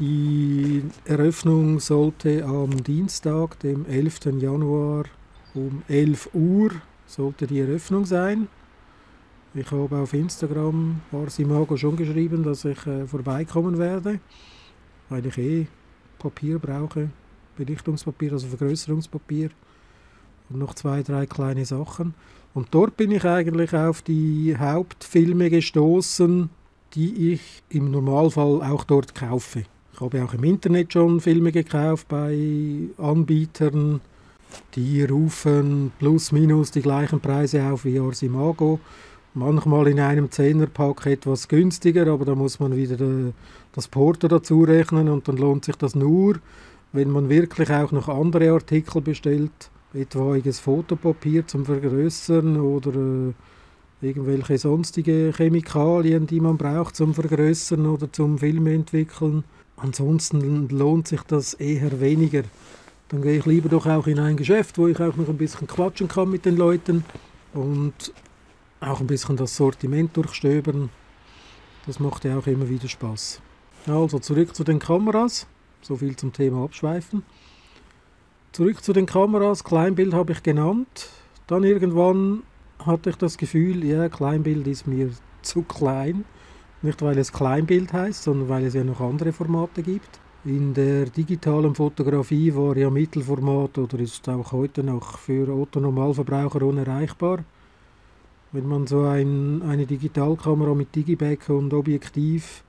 Die 0.00 0.82
Eröffnung 1.04 1.78
sollte 1.78 2.44
am 2.44 2.82
Dienstag, 2.82 3.60
dem 3.60 3.86
11. 3.86 4.40
Januar 4.40 5.04
um 5.54 5.82
11 5.88 6.30
Uhr 6.34 6.70
sollte 7.06 7.46
die 7.46 7.60
Eröffnung 7.60 8.06
sein. 8.06 8.48
Ich 9.54 9.70
habe 9.70 9.96
auf 9.98 10.14
Instagram 10.14 11.00
Arsimago 11.12 11.76
schon 11.76 11.96
geschrieben, 11.96 12.42
dass 12.42 12.64
ich 12.64 12.86
äh, 12.86 13.06
vorbeikommen 13.06 13.76
werde, 13.78 14.18
weil 15.10 15.26
ich 15.26 15.36
eh 15.36 15.66
Papier 16.18 16.58
brauche, 16.58 17.10
Belichtungspapier, 17.56 18.32
also 18.32 18.46
Vergrößerungspapier 18.46 19.50
und 20.48 20.58
noch 20.58 20.74
zwei, 20.74 21.02
drei 21.02 21.26
kleine 21.26 21.66
Sachen. 21.66 22.14
Und 22.54 22.68
dort 22.70 22.96
bin 22.96 23.10
ich 23.10 23.24
eigentlich 23.24 23.74
auf 23.74 24.00
die 24.02 24.56
Hauptfilme 24.58 25.50
gestoßen, 25.50 26.48
die 26.94 27.32
ich 27.32 27.62
im 27.68 27.90
Normalfall 27.90 28.62
auch 28.62 28.84
dort 28.84 29.14
kaufe. 29.14 29.64
Ich 29.92 30.00
habe 30.00 30.24
auch 30.24 30.34
im 30.34 30.44
Internet 30.44 30.92
schon 30.92 31.20
Filme 31.20 31.52
gekauft 31.52 32.08
bei 32.08 32.88
Anbietern, 32.96 34.00
die 34.74 35.04
rufen 35.04 35.92
plus 35.98 36.32
minus 36.32 36.70
die 36.70 36.82
gleichen 36.82 37.20
Preise 37.20 37.64
auf 37.64 37.84
wie 37.84 38.00
Orsimago. 38.00 38.80
Manchmal 39.34 39.88
in 39.88 40.00
einem 40.00 40.30
Zehnerpack 40.30 41.06
etwas 41.06 41.48
günstiger, 41.48 42.06
aber 42.06 42.24
da 42.24 42.34
muss 42.34 42.60
man 42.60 42.76
wieder 42.76 43.32
das 43.72 43.88
Porto 43.88 44.28
dazu 44.28 44.62
rechnen 44.62 45.08
und 45.08 45.26
dann 45.26 45.38
lohnt 45.38 45.64
sich 45.64 45.76
das 45.76 45.94
nur, 45.94 46.34
wenn 46.92 47.10
man 47.10 47.30
wirklich 47.30 47.70
auch 47.70 47.92
noch 47.92 48.08
andere 48.08 48.50
Artikel 48.52 49.00
bestellt, 49.00 49.70
etwaiges 49.94 50.60
Fotopapier 50.60 51.46
zum 51.46 51.64
Vergrößern 51.64 52.60
oder 52.60 52.94
äh, 52.94 53.32
irgendwelche 54.06 54.58
sonstige 54.58 55.32
Chemikalien, 55.34 56.26
die 56.26 56.40
man 56.40 56.58
braucht 56.58 56.96
zum 56.96 57.14
Vergrößern 57.14 57.86
oder 57.86 58.12
zum 58.12 58.38
Filme 58.38 58.74
entwickeln. 58.74 59.44
Ansonsten 59.76 60.68
lohnt 60.68 61.08
sich 61.08 61.22
das 61.22 61.54
eher 61.54 62.00
weniger. 62.00 62.42
Dann 63.08 63.22
gehe 63.22 63.38
ich 63.38 63.46
lieber 63.46 63.68
doch 63.68 63.86
auch 63.86 64.06
in 64.06 64.18
ein 64.18 64.36
Geschäft, 64.36 64.78
wo 64.78 64.88
ich 64.88 64.98
auch 65.00 65.16
noch 65.16 65.28
ein 65.28 65.36
bisschen 65.36 65.66
quatschen 65.66 66.08
kann 66.08 66.30
mit 66.30 66.44
den 66.44 66.56
Leuten 66.56 67.04
und 67.52 68.12
auch 68.80 69.00
ein 69.00 69.06
bisschen 69.06 69.36
das 69.36 69.56
Sortiment 69.56 70.16
durchstöbern. 70.16 70.90
Das 71.86 72.00
macht 72.00 72.24
ja 72.24 72.38
auch 72.38 72.46
immer 72.46 72.68
wieder 72.68 72.88
Spaß. 72.88 73.40
Also 73.86 74.18
zurück 74.18 74.54
zu 74.54 74.64
den 74.64 74.78
Kameras. 74.78 75.46
So 75.82 75.96
viel 75.96 76.16
zum 76.16 76.32
Thema 76.32 76.64
Abschweifen. 76.64 77.24
Zurück 78.52 78.82
zu 78.84 78.92
den 78.92 79.06
Kameras. 79.06 79.64
Kleinbild 79.64 80.14
habe 80.14 80.32
ich 80.32 80.42
genannt. 80.42 81.10
Dann 81.48 81.64
irgendwann 81.64 82.44
hatte 82.78 83.10
ich 83.10 83.16
das 83.16 83.36
Gefühl, 83.36 83.84
ja, 83.84 84.08
Kleinbild 84.08 84.66
ist 84.66 84.86
mir 84.86 85.10
zu 85.42 85.62
klein. 85.62 86.24
Nicht 86.82 87.02
weil 87.02 87.18
es 87.18 87.32
Kleinbild 87.32 87.92
heißt, 87.92 88.22
sondern 88.22 88.48
weil 88.48 88.64
es 88.64 88.74
ja 88.74 88.84
noch 88.84 89.00
andere 89.00 89.32
Formate 89.32 89.82
gibt. 89.82 90.20
In 90.44 90.74
der 90.74 91.04
digitalen 91.06 91.72
Fotografie 91.72 92.52
war 92.52 92.76
ja 92.76 92.90
Mittelformat 92.90 93.78
oder 93.78 94.00
ist 94.00 94.28
auch 94.28 94.50
heute 94.50 94.82
noch 94.82 95.16
für 95.18 95.48
Otto-Normalverbraucher 95.48 96.62
unerreichbar. 96.62 97.44
Wenn 98.50 98.66
man 98.66 98.88
so 98.88 99.02
ein, 99.02 99.62
eine 99.62 99.86
Digitalkamera 99.86 100.74
mit 100.74 100.96
Digiback 100.96 101.48
und 101.48 101.72
Objektiv 101.72 102.64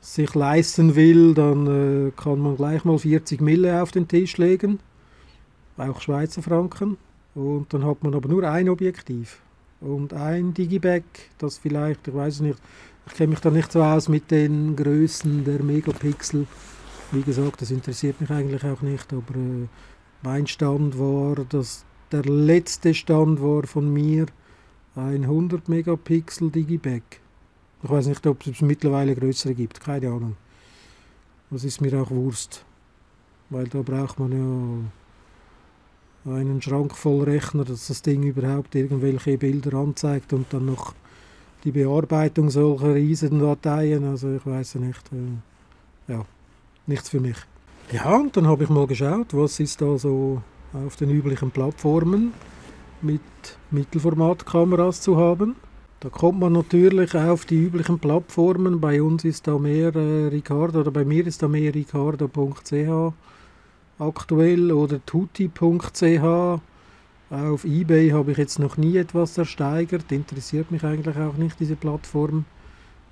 sich 0.00 0.32
leisten 0.36 0.94
will, 0.94 1.34
dann 1.34 1.66
äh, 1.66 2.10
kann 2.12 2.38
man 2.38 2.54
gleich 2.56 2.84
mal 2.84 2.98
40 2.98 3.40
Mille 3.40 3.82
auf 3.82 3.90
den 3.90 4.06
Tisch 4.06 4.36
legen, 4.36 4.78
auch 5.76 6.00
Schweizer 6.00 6.40
Franken. 6.40 6.98
Und 7.34 7.74
dann 7.74 7.84
hat 7.84 8.04
man 8.04 8.14
aber 8.14 8.28
nur 8.28 8.44
ein 8.44 8.68
Objektiv 8.68 9.40
und 9.80 10.14
ein 10.14 10.54
Digiback, 10.54 11.02
das 11.38 11.58
vielleicht, 11.58 12.06
ich 12.06 12.14
weiß 12.14 12.40
nicht, 12.42 12.60
ich 13.08 13.14
kenne 13.14 13.30
mich 13.30 13.40
da 13.40 13.50
nicht 13.50 13.72
so 13.72 13.82
aus 13.82 14.08
mit 14.08 14.30
den 14.30 14.76
Größen 14.76 15.44
der 15.44 15.64
Megapixel. 15.64 16.46
Wie 17.12 17.22
gesagt, 17.22 17.62
das 17.62 17.70
interessiert 17.70 18.20
mich 18.20 18.30
eigentlich 18.30 18.64
auch 18.64 18.82
nicht, 18.82 19.12
aber 19.12 19.36
äh, 19.36 19.68
mein 20.22 20.46
Stand 20.48 20.98
war, 20.98 21.36
dass 21.48 21.84
der 22.10 22.24
letzte 22.24 22.94
Stand 22.94 23.40
war 23.40 23.62
von 23.64 23.92
mir 23.92 24.26
ein 24.96 25.22
100 25.22 25.68
Megapixel 25.68 26.50
Digiback. 26.50 27.20
Ich 27.82 27.90
weiß 27.90 28.08
nicht, 28.08 28.26
ob 28.26 28.44
es 28.44 28.60
mittlerweile 28.60 29.14
größere 29.14 29.54
gibt, 29.54 29.80
keine 29.80 30.08
Ahnung. 30.08 30.36
Das 31.50 31.62
ist 31.62 31.80
mir 31.80 32.02
auch 32.02 32.10
Wurst, 32.10 32.64
weil 33.50 33.68
da 33.68 33.82
braucht 33.82 34.18
man 34.18 34.90
ja 36.24 36.34
einen 36.34 36.60
Schrank 36.60 36.96
voll 36.96 37.22
Rechner, 37.22 37.64
dass 37.64 37.86
das 37.86 38.02
Ding 38.02 38.24
überhaupt 38.24 38.74
irgendwelche 38.74 39.38
Bilder 39.38 39.74
anzeigt 39.74 40.32
und 40.32 40.46
dann 40.52 40.66
noch 40.66 40.92
die 41.62 41.70
Bearbeitung 41.70 42.50
solcher 42.50 42.94
Riesendateien. 42.94 44.02
Also 44.04 44.34
ich 44.34 44.44
weiß 44.44 44.74
nicht. 44.76 45.12
Äh, 45.12 46.12
ja 46.12 46.26
nichts 46.86 47.08
für 47.08 47.20
mich. 47.20 47.36
Ja, 47.92 48.16
und 48.16 48.36
dann 48.36 48.46
habe 48.46 48.64
ich 48.64 48.70
mal 48.70 48.86
geschaut, 48.86 49.28
was 49.32 49.60
ist 49.60 49.80
da 49.80 49.96
so 49.98 50.42
auf 50.72 50.96
den 50.96 51.10
üblichen 51.10 51.50
Plattformen 51.50 52.32
mit 53.02 53.20
Mittelformatkameras 53.70 55.00
zu 55.00 55.16
haben. 55.16 55.56
Da 56.00 56.08
kommt 56.10 56.40
man 56.40 56.52
natürlich 56.52 57.14
auf 57.14 57.44
die 57.46 57.56
üblichen 57.56 57.98
Plattformen. 57.98 58.80
Bei 58.80 59.00
uns 59.00 59.24
ist 59.24 59.46
da 59.46 59.58
mehr 59.58 59.94
äh, 59.94 60.26
Ricardo 60.28 60.80
oder 60.80 60.90
bei 60.90 61.04
mir 61.04 61.26
ist 61.26 61.42
da 61.42 61.48
mehr 61.48 61.74
ricardo.ch 61.74 63.12
aktuell 63.98 64.72
oder 64.72 65.04
tutti.ch. 65.06 66.60
Auf 67.28 67.64
eBay 67.64 68.10
habe 68.10 68.32
ich 68.32 68.38
jetzt 68.38 68.58
noch 68.58 68.76
nie 68.76 68.96
etwas 68.98 69.36
ersteigert. 69.38 70.12
Interessiert 70.12 70.70
mich 70.70 70.84
eigentlich 70.84 71.16
auch 71.16 71.36
nicht 71.36 71.58
diese 71.58 71.76
Plattform. 71.76 72.44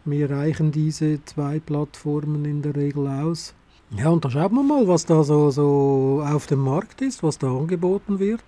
Mir 0.05 0.31
reichen 0.31 0.71
diese 0.71 1.25
zwei 1.25 1.59
Plattformen 1.59 2.45
in 2.45 2.63
der 2.63 2.77
Regel 2.77 3.09
aus. 3.09 3.55
Ja, 3.97 4.09
und 4.09 4.25
da 4.25 4.31
schaut 4.31 4.51
man 4.51 4.67
mal, 4.67 4.89
was 4.89 5.07
da 5.07 5.23
so, 5.23 5.51
so 5.51 6.25
auf 6.27 6.47
dem 6.49 6.59
Markt 6.59 7.01
ist, 7.01 7.23
was 7.23 7.39
da 7.39 7.47
angeboten 7.47 8.19
wird. 8.19 8.43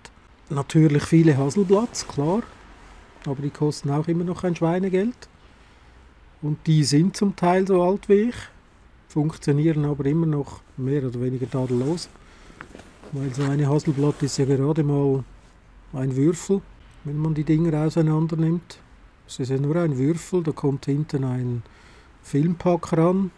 Natürlich 0.49 1.03
viele 1.03 1.37
Hasselblatts, 1.37 2.05
klar. 2.05 2.43
Aber 3.25 3.41
die 3.41 3.49
kosten 3.49 3.89
auch 3.89 4.09
immer 4.09 4.25
noch 4.25 4.43
ein 4.43 4.57
Schweinegeld. 4.57 5.15
Und 6.41 6.67
die 6.67 6.83
sind 6.83 7.15
zum 7.15 7.35
Teil 7.37 7.65
so 7.65 7.81
alt 7.81 8.09
wie 8.09 8.29
ich, 8.29 8.35
funktionieren 9.07 9.85
aber 9.85 10.05
immer 10.05 10.25
noch 10.25 10.59
mehr 10.75 11.03
oder 11.05 11.21
weniger 11.21 11.49
tadellos. 11.49 12.09
Weil 13.13 13.33
so 13.33 13.43
eine 13.43 13.69
Hasselblatt 13.69 14.21
ist 14.23 14.37
ja 14.37 14.45
gerade 14.45 14.83
mal 14.83 15.23
ein 15.93 16.15
Würfel, 16.15 16.61
wenn 17.05 17.17
man 17.17 17.33
die 17.33 17.45
Dinger 17.45 17.85
auseinander 17.85 18.35
nimmt. 18.35 18.79
Es 19.25 19.39
ist 19.39 19.49
ja 19.49 19.57
nur 19.57 19.77
ein 19.77 19.97
Würfel, 19.97 20.43
da 20.43 20.51
kommt 20.51 20.85
hinten 20.85 21.23
ein 21.23 21.63
Filmpack 22.21 22.91
ran 22.91 23.31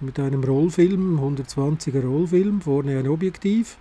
mit 0.00 0.20
einem 0.20 0.44
Rollfilm, 0.44 1.18
120er 1.18 2.04
Rollfilm, 2.04 2.60
vorne 2.60 2.98
ein 2.98 3.08
Objektiv. 3.08 3.78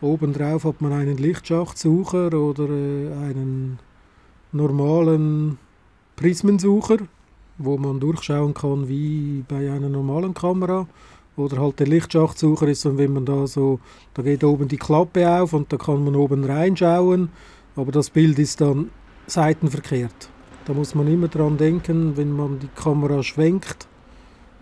Obendrauf 0.00 0.64
hat 0.64 0.80
man 0.80 0.92
einen 0.92 1.18
Lichtschachtsucher 1.18 2.32
oder 2.32 2.64
äh, 2.64 3.12
einen 3.12 3.78
normalen 4.52 5.58
Prismensucher, 6.16 6.98
wo 7.58 7.76
man 7.76 8.00
durchschauen 8.00 8.54
kann 8.54 8.88
wie 8.88 9.44
bei 9.46 9.70
einer 9.70 9.88
normalen 9.88 10.34
Kamera. 10.34 10.88
Oder 11.36 11.58
halt 11.58 11.78
der 11.78 11.86
Lichtschachtsucher 11.86 12.68
ist 12.68 12.84
dann, 12.84 12.98
wenn 12.98 13.12
man 13.12 13.24
da 13.24 13.46
so, 13.46 13.78
da 14.14 14.22
geht 14.22 14.42
oben 14.42 14.68
die 14.68 14.78
Klappe 14.78 15.30
auf 15.30 15.52
und 15.52 15.72
da 15.72 15.76
kann 15.76 16.04
man 16.04 16.16
oben 16.16 16.44
reinschauen, 16.44 17.28
aber 17.76 17.92
das 17.92 18.10
Bild 18.10 18.38
ist 18.38 18.60
dann 18.60 18.90
seitenverkehrt. 19.26 20.28
Da 20.64 20.74
muss 20.74 20.94
man 20.94 21.06
immer 21.06 21.28
dran 21.28 21.56
denken, 21.56 22.16
wenn 22.16 22.32
man 22.32 22.58
die 22.58 22.68
Kamera 22.68 23.22
schwenkt, 23.22 23.86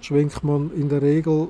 schwenkt 0.00 0.45
man 0.45 0.71
in 0.73 0.88
der 0.88 1.02
Regel 1.02 1.49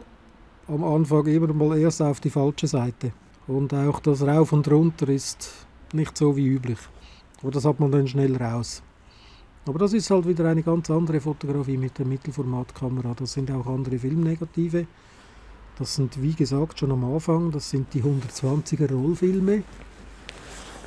am 0.69 0.85
Anfang 0.85 1.26
immer 1.26 1.52
mal 1.52 1.78
erst 1.78 2.02
auf 2.02 2.21
die 2.21 2.31
falsche 2.31 2.67
Seite. 2.67 3.12
Und 3.47 3.73
auch 3.73 4.00
das 4.00 4.23
Rauf 4.23 4.52
und 4.52 4.71
Runter 4.71 5.09
ist 5.09 5.67
nicht 5.93 6.17
so 6.17 6.37
wie 6.37 6.47
üblich. 6.47 6.78
Aber 7.43 7.50
das 7.50 7.64
hat 7.64 7.81
man 7.81 7.90
dann 7.90 8.07
schnell 8.07 8.37
raus. 8.37 8.83
Aber 9.67 9.78
das 9.78 9.93
ist 9.93 10.11
halt 10.11 10.26
wieder 10.26 10.49
eine 10.49 10.62
ganz 10.62 10.90
andere 10.90 11.21
Fotografie 11.21 11.76
mit 11.76 11.99
der 11.99 12.07
Mittelformatkamera. 12.07 13.14
Das 13.14 13.33
sind 13.33 13.50
auch 13.50 13.67
andere 13.67 13.99
Filmnegative. 13.99 14.87
Das 15.78 15.95
sind, 15.95 16.21
wie 16.21 16.35
gesagt, 16.35 16.78
schon 16.78 16.90
am 16.90 17.05
Anfang, 17.05 17.50
das 17.50 17.71
sind 17.71 17.93
die 17.95 18.02
120er 18.02 18.93
Rollfilme. 18.93 19.62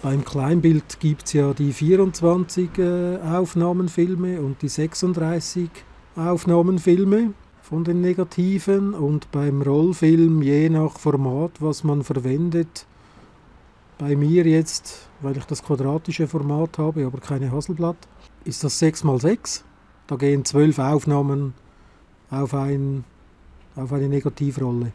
Beim 0.01 0.25
Kleinbild 0.25 0.99
gibt 0.99 1.27
es 1.27 1.33
ja 1.33 1.53
die 1.53 1.71
24 1.71 2.77
äh, 2.79 3.17
Aufnahmenfilme 3.19 4.41
und 4.41 4.61
die 4.61 4.67
36 4.67 5.69
Aufnahmenfilme 6.15 7.33
von 7.71 7.83
den 7.85 8.01
Negativen 8.01 8.93
und 8.93 9.31
beim 9.31 9.61
Rollfilm 9.61 10.41
je 10.41 10.67
nach 10.67 10.99
Format, 10.99 11.61
was 11.61 11.85
man 11.85 12.03
verwendet. 12.03 12.85
Bei 13.97 14.17
mir 14.17 14.45
jetzt, 14.45 15.07
weil 15.21 15.37
ich 15.37 15.45
das 15.45 15.63
quadratische 15.63 16.27
Format 16.27 16.77
habe, 16.77 17.05
aber 17.05 17.19
keine 17.19 17.49
Hasselblatt, 17.49 17.95
ist 18.43 18.65
das 18.65 18.81
6x6. 18.81 19.61
Da 20.07 20.17
gehen 20.17 20.43
zwölf 20.43 20.79
Aufnahmen 20.79 21.53
auf, 22.29 22.53
ein, 22.53 23.05
auf 23.77 23.93
eine 23.93 24.09
Negativrolle. 24.09 24.91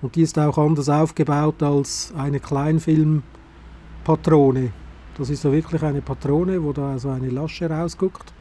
Und 0.00 0.16
die 0.16 0.22
ist 0.22 0.38
auch 0.38 0.56
anders 0.56 0.88
aufgebaut 0.88 1.62
als 1.62 2.10
eine 2.16 2.40
Kleinfilmpatrone. 2.40 4.72
Das 5.18 5.28
ist 5.28 5.44
ja 5.44 5.52
wirklich 5.52 5.82
eine 5.82 6.00
Patrone, 6.00 6.62
wo 6.62 6.72
da 6.72 6.92
also 6.92 7.10
eine 7.10 7.28
Lasche 7.28 7.68
rausguckt. 7.68 8.32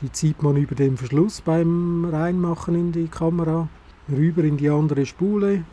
Die 0.00 0.12
zieht 0.12 0.42
man 0.42 0.56
über 0.56 0.76
den 0.76 0.96
Verschluss 0.96 1.40
beim 1.40 2.04
Reinmachen 2.04 2.76
in 2.76 2.92
die 2.92 3.08
Kamera, 3.08 3.68
rüber 4.08 4.44
in 4.44 4.56
die 4.56 4.70
andere 4.70 5.04
Spule, 5.06 5.64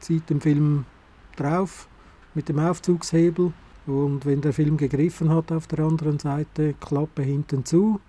zieht 0.00 0.30
den 0.30 0.40
Film 0.40 0.86
drauf 1.36 1.86
mit 2.34 2.48
dem 2.48 2.58
Aufzugshebel 2.58 3.52
und 3.86 4.24
wenn 4.24 4.40
der 4.40 4.54
Film 4.54 4.78
gegriffen 4.78 5.28
hat 5.30 5.52
auf 5.52 5.66
der 5.66 5.80
anderen 5.80 6.18
Seite, 6.18 6.74
Klappe 6.80 7.22
hinten 7.22 7.66
zu, 7.66 8.00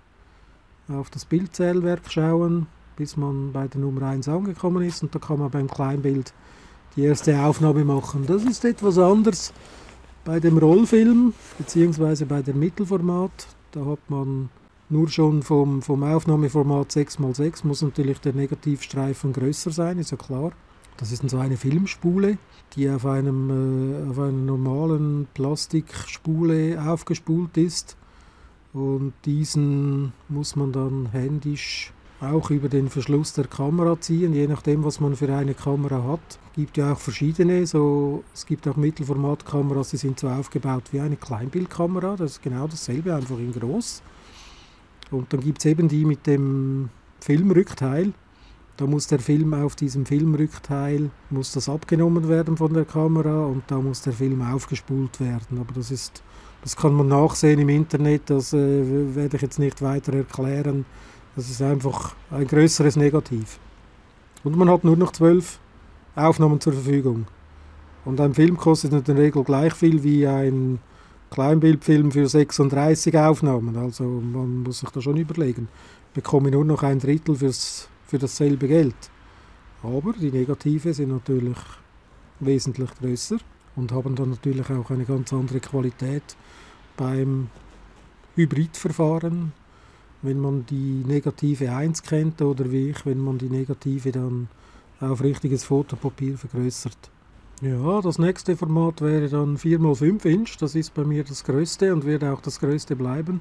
auf 0.88 1.10
das 1.10 1.26
Bildzählwerk 1.26 2.10
schauen, 2.10 2.66
bis 2.96 3.18
man 3.18 3.52
bei 3.52 3.68
der 3.68 3.80
Nummer 3.82 4.02
1 4.08 4.26
angekommen 4.28 4.82
ist 4.82 5.02
und 5.02 5.14
da 5.14 5.18
kann 5.18 5.38
man 5.38 5.50
beim 5.50 5.68
Kleinbild 5.68 6.32
die 6.96 7.04
erste 7.04 7.40
Aufnahme 7.42 7.84
machen. 7.84 8.24
Das 8.26 8.42
ist 8.44 8.64
etwas 8.64 8.98
anders 8.98 9.52
bei 10.24 10.40
dem 10.40 10.56
Rollfilm 10.56 11.34
bzw. 11.58 12.24
bei 12.24 12.42
dem 12.42 12.58
Mittelformat. 12.58 13.48
Da 13.72 13.84
hat 13.84 14.00
man 14.08 14.48
nur 14.90 15.08
schon 15.08 15.42
vom, 15.42 15.82
vom 15.82 16.02
Aufnahmeformat 16.02 16.90
6x6 16.90 17.66
muss 17.66 17.82
natürlich 17.82 18.20
der 18.20 18.32
Negativstreifen 18.32 19.32
größer 19.32 19.70
sein, 19.70 19.98
ist 19.98 20.12
ja 20.12 20.16
klar. 20.16 20.52
Das 20.96 21.12
ist 21.12 21.28
so 21.28 21.38
eine 21.38 21.56
Filmspule, 21.56 22.38
die 22.74 22.90
auf, 22.90 23.06
einem, 23.06 23.50
äh, 23.50 24.10
auf 24.10 24.18
einer 24.18 24.32
normalen 24.32 25.28
Plastikspule 25.34 26.82
aufgespult 26.84 27.56
ist. 27.56 27.96
Und 28.72 29.12
diesen 29.24 30.12
muss 30.28 30.56
man 30.56 30.72
dann 30.72 31.06
händisch 31.12 31.92
auch 32.20 32.50
über 32.50 32.68
den 32.68 32.88
Verschluss 32.88 33.32
der 33.32 33.46
Kamera 33.46 34.00
ziehen, 34.00 34.34
je 34.34 34.48
nachdem, 34.48 34.84
was 34.84 34.98
man 34.98 35.14
für 35.14 35.32
eine 35.32 35.54
Kamera 35.54 36.02
hat. 36.02 36.20
Es 36.50 36.56
gibt 36.56 36.76
ja 36.76 36.92
auch 36.92 36.98
verschiedene, 36.98 37.64
so, 37.66 38.24
es 38.34 38.44
gibt 38.44 38.66
auch 38.66 38.76
Mittelformatkameras, 38.76 39.90
die 39.90 39.98
sind 39.98 40.18
so 40.18 40.28
aufgebaut 40.28 40.84
wie 40.90 41.00
eine 41.00 41.16
Kleinbildkamera, 41.16 42.16
das 42.16 42.32
ist 42.32 42.42
genau 42.42 42.66
dasselbe, 42.66 43.14
einfach 43.14 43.38
in 43.38 43.52
groß. 43.52 44.02
Und 45.10 45.32
dann 45.32 45.40
gibt 45.40 45.58
es 45.58 45.64
eben 45.64 45.88
die 45.88 46.04
mit 46.04 46.26
dem 46.26 46.90
Filmrückteil. 47.20 48.12
Da 48.76 48.86
muss 48.86 49.08
der 49.08 49.18
Film 49.18 49.54
auf 49.54 49.74
diesem 49.74 50.06
Filmrückteil, 50.06 51.10
muss 51.30 51.50
das 51.52 51.68
abgenommen 51.68 52.28
werden 52.28 52.56
von 52.56 52.72
der 52.72 52.84
Kamera 52.84 53.46
und 53.46 53.64
da 53.66 53.78
muss 53.78 54.02
der 54.02 54.12
Film 54.12 54.40
aufgespult 54.40 55.18
werden. 55.18 55.58
Aber 55.58 55.72
das 55.74 55.90
ist, 55.90 56.22
das 56.62 56.76
kann 56.76 56.94
man 56.94 57.08
nachsehen 57.08 57.58
im 57.58 57.70
Internet, 57.70 58.30
das 58.30 58.52
äh, 58.52 59.14
werde 59.16 59.36
ich 59.36 59.42
jetzt 59.42 59.58
nicht 59.58 59.82
weiter 59.82 60.14
erklären. 60.14 60.84
Das 61.34 61.50
ist 61.50 61.60
einfach 61.60 62.14
ein 62.30 62.46
größeres 62.46 62.94
Negativ. 62.94 63.58
Und 64.44 64.56
man 64.56 64.70
hat 64.70 64.84
nur 64.84 64.96
noch 64.96 65.10
zwölf 65.10 65.58
Aufnahmen 66.14 66.60
zur 66.60 66.74
Verfügung. 66.74 67.26
Und 68.04 68.20
ein 68.20 68.34
Film 68.34 68.56
kostet 68.56 68.92
in 68.92 69.02
der 69.02 69.16
Regel 69.16 69.42
gleich 69.42 69.74
viel 69.74 70.02
wie 70.04 70.26
ein 70.26 70.78
Kleinbildfilm 71.30 72.10
für 72.10 72.28
36 72.28 73.16
Aufnahmen. 73.16 73.76
Also 73.76 74.04
man 74.04 74.62
muss 74.62 74.80
sich 74.80 74.90
da 74.90 75.00
schon 75.00 75.16
überlegen. 75.16 75.68
Bekomme 76.14 76.50
nur 76.50 76.64
noch 76.64 76.82
ein 76.82 76.98
Drittel 76.98 77.36
fürs, 77.36 77.88
für 78.06 78.18
dasselbe 78.18 78.68
Geld. 78.68 78.96
Aber 79.82 80.12
die 80.12 80.30
Negative 80.30 80.92
sind 80.92 81.10
natürlich 81.10 81.58
wesentlich 82.40 82.90
größer 82.96 83.38
und 83.76 83.92
haben 83.92 84.14
dann 84.14 84.30
natürlich 84.30 84.70
auch 84.70 84.90
eine 84.90 85.04
ganz 85.04 85.32
andere 85.32 85.60
Qualität 85.60 86.36
beim 86.96 87.48
Hybridverfahren. 88.34 89.52
Wenn 90.22 90.40
man 90.40 90.66
die 90.66 91.04
Negative 91.06 91.70
1 91.70 92.02
kennt 92.02 92.42
oder 92.42 92.72
wie 92.72 92.90
ich, 92.90 93.06
wenn 93.06 93.20
man 93.20 93.38
die 93.38 93.48
Negative 93.48 94.10
dann 94.10 94.48
auf 95.00 95.22
richtiges 95.22 95.62
Fotopapier 95.62 96.36
vergrößert. 96.36 97.10
Ja, 97.60 98.00
das 98.00 98.20
nächste 98.20 98.56
Format 98.56 99.00
wäre 99.00 99.28
dann 99.28 99.56
4x5 99.56 100.24
Inch. 100.26 100.56
Das 100.60 100.76
ist 100.76 100.94
bei 100.94 101.02
mir 101.02 101.24
das 101.24 101.42
größte 101.42 101.92
und 101.92 102.04
wird 102.04 102.22
auch 102.22 102.40
das 102.40 102.60
größte 102.60 102.94
bleiben. 102.94 103.40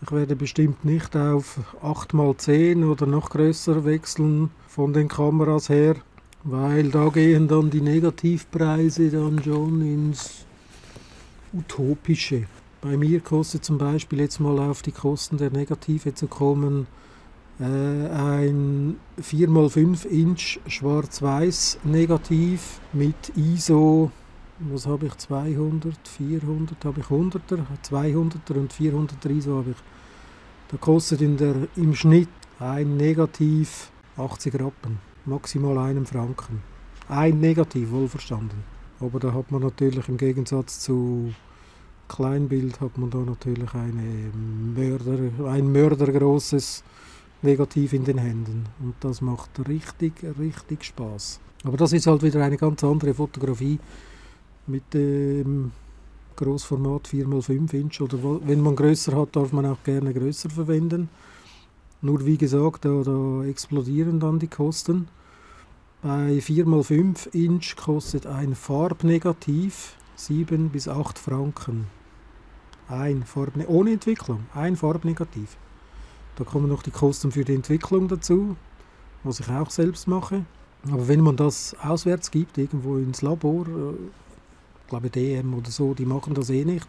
Ich 0.00 0.10
werde 0.10 0.34
bestimmt 0.34 0.86
nicht 0.86 1.14
auf 1.14 1.58
8x10 1.82 2.86
oder 2.86 3.04
noch 3.04 3.28
größer 3.28 3.84
wechseln 3.84 4.50
von 4.66 4.94
den 4.94 5.08
Kameras 5.08 5.68
her, 5.68 5.96
weil 6.42 6.90
da 6.90 7.10
gehen 7.10 7.46
dann 7.46 7.68
die 7.68 7.82
Negativpreise 7.82 9.10
dann 9.10 9.42
schon 9.42 9.82
ins 9.82 10.46
Utopische. 11.52 12.46
Bei 12.80 12.96
mir 12.96 13.20
kostet 13.20 13.62
zum 13.62 13.76
Beispiel 13.76 14.20
jetzt 14.20 14.40
mal 14.40 14.58
auf 14.58 14.80
die 14.80 14.92
Kosten 14.92 15.36
der 15.36 15.50
Negative 15.50 16.14
zu 16.14 16.28
kommen 16.28 16.86
ein 17.60 18.96
4x5 19.20 20.06
Inch 20.06 20.58
Schwarz-Weiß 20.66 21.78
Negativ 21.84 22.80
mit 22.92 23.14
ISO, 23.36 24.10
was 24.58 24.86
habe 24.86 25.06
ich, 25.06 25.16
200, 25.16 25.96
400, 26.06 26.84
habe 26.84 27.00
ich 27.00 27.06
100er, 27.06 27.60
200er 27.88 28.54
und 28.54 28.72
400er 28.72 29.30
ISO 29.30 29.58
habe 29.58 29.70
ich. 29.70 29.76
Da 30.68 30.76
kostet 30.78 31.20
in 31.20 31.36
der, 31.36 31.54
im 31.76 31.94
Schnitt 31.94 32.28
ein 32.58 32.96
Negativ 32.96 33.90
80 34.16 34.54
Rappen, 34.54 34.98
maximal 35.24 35.78
einen 35.78 36.06
Franken. 36.06 36.60
Ein 37.08 37.38
Negativ, 37.38 37.90
wohlverstanden. 37.90 38.64
Aber 38.98 39.20
da 39.20 39.32
hat 39.32 39.52
man 39.52 39.62
natürlich 39.62 40.08
im 40.08 40.16
Gegensatz 40.16 40.80
zu 40.80 41.32
Kleinbild 42.08 42.80
hat 42.80 42.98
man 42.98 43.10
da 43.10 43.18
natürlich 43.18 43.72
eine 43.74 44.30
Mörder, 44.74 45.50
ein 45.50 45.72
mördergroßes 45.72 46.84
Negativ 47.44 47.92
in 47.92 48.04
den 48.04 48.18
Händen. 48.18 48.64
Und 48.80 48.94
das 49.00 49.20
macht 49.20 49.50
richtig, 49.68 50.14
richtig 50.38 50.84
Spaß. 50.84 51.40
Aber 51.64 51.76
das 51.76 51.92
ist 51.92 52.06
halt 52.06 52.22
wieder 52.22 52.42
eine 52.42 52.56
ganz 52.56 52.82
andere 52.82 53.14
Fotografie 53.14 53.78
mit 54.66 54.94
dem 54.94 55.72
Großformat 56.36 57.08
4x5 57.08 57.72
Inch. 57.74 58.00
Oder 58.00 58.18
wenn 58.46 58.60
man 58.60 58.74
größer 58.74 59.16
hat, 59.16 59.36
darf 59.36 59.52
man 59.52 59.66
auch 59.66 59.82
gerne 59.84 60.12
größer 60.12 60.50
verwenden. 60.50 61.08
Nur 62.00 62.24
wie 62.26 62.36
gesagt, 62.36 62.84
da, 62.84 63.02
da 63.02 63.44
explodieren 63.44 64.20
dann 64.20 64.38
die 64.38 64.48
Kosten. 64.48 65.08
Bei 66.02 66.38
4x5 66.38 67.34
Inch 67.34 67.76
kostet 67.76 68.26
ein 68.26 68.54
Farbnegativ 68.54 69.96
7 70.16 70.68
bis 70.68 70.88
8 70.88 71.18
Franken. 71.18 71.86
Ein 72.88 73.22
Farbne 73.24 73.66
ohne 73.68 73.92
Entwicklung, 73.92 74.46
ein 74.54 74.76
Farbnegativ. 74.76 75.56
Da 76.36 76.44
kommen 76.44 76.68
noch 76.68 76.82
die 76.82 76.90
Kosten 76.90 77.30
für 77.30 77.44
die 77.44 77.54
Entwicklung 77.54 78.08
dazu, 78.08 78.56
was 79.22 79.40
ich 79.40 79.48
auch 79.48 79.70
selbst 79.70 80.08
mache. 80.08 80.44
Aber 80.90 81.08
wenn 81.08 81.20
man 81.20 81.36
das 81.36 81.76
auswärts 81.82 82.30
gibt, 82.30 82.58
irgendwo 82.58 82.98
ins 82.98 83.22
Labor, 83.22 83.66
äh, 83.66 83.94
ich 84.82 84.88
glaube 84.88 85.10
DM 85.10 85.54
oder 85.54 85.70
so, 85.70 85.94
die 85.94 86.04
machen 86.04 86.34
das 86.34 86.50
eh 86.50 86.64
nicht. 86.64 86.86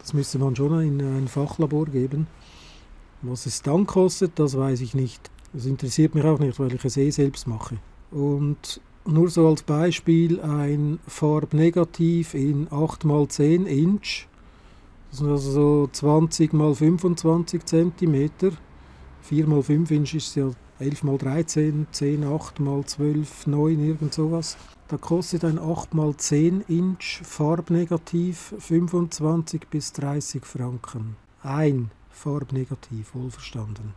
Das 0.00 0.12
müsste 0.12 0.38
man 0.38 0.56
schon 0.56 0.80
in 0.80 1.00
ein 1.00 1.28
Fachlabor 1.28 1.86
geben. 1.86 2.26
Was 3.22 3.46
es 3.46 3.62
dann 3.62 3.86
kostet, 3.86 4.38
das 4.38 4.56
weiß 4.56 4.80
ich 4.80 4.94
nicht. 4.94 5.30
Das 5.52 5.64
interessiert 5.64 6.14
mich 6.14 6.24
auch 6.24 6.40
nicht, 6.40 6.58
weil 6.58 6.74
ich 6.74 6.84
es 6.84 6.96
eh 6.96 7.10
selbst 7.10 7.46
mache. 7.46 7.78
Und 8.10 8.80
nur 9.04 9.28
so 9.28 9.48
als 9.48 9.62
Beispiel 9.62 10.40
ein 10.40 10.98
Farbnegativ 11.06 12.34
in 12.34 12.68
8x10 12.68 13.64
Inch. 13.64 14.26
Das 15.10 15.18
sind 15.20 15.30
also 15.30 15.50
so 15.50 15.88
20 15.92 16.52
x 16.52 16.78
25 16.78 17.62
cm. 19.22 19.46
4x5 19.46 19.90
Inch 19.90 20.14
ist 20.14 20.34
ja 20.36 20.50
11x13, 20.80 21.86
10, 21.90 22.24
8x12, 22.24 23.26
9, 23.46 23.86
irgend 23.86 24.14
sowas. 24.14 24.56
Da 24.88 24.96
kostet 24.96 25.44
ein 25.44 25.58
8x10 25.58 26.68
Inch 26.68 27.22
Farbnegativ 27.22 28.54
25 28.58 29.68
bis 29.68 29.92
30 29.92 30.44
Franken. 30.44 31.16
Ein 31.42 31.90
Farbnegativ, 32.10 33.14
wohlverstanden. 33.14 33.94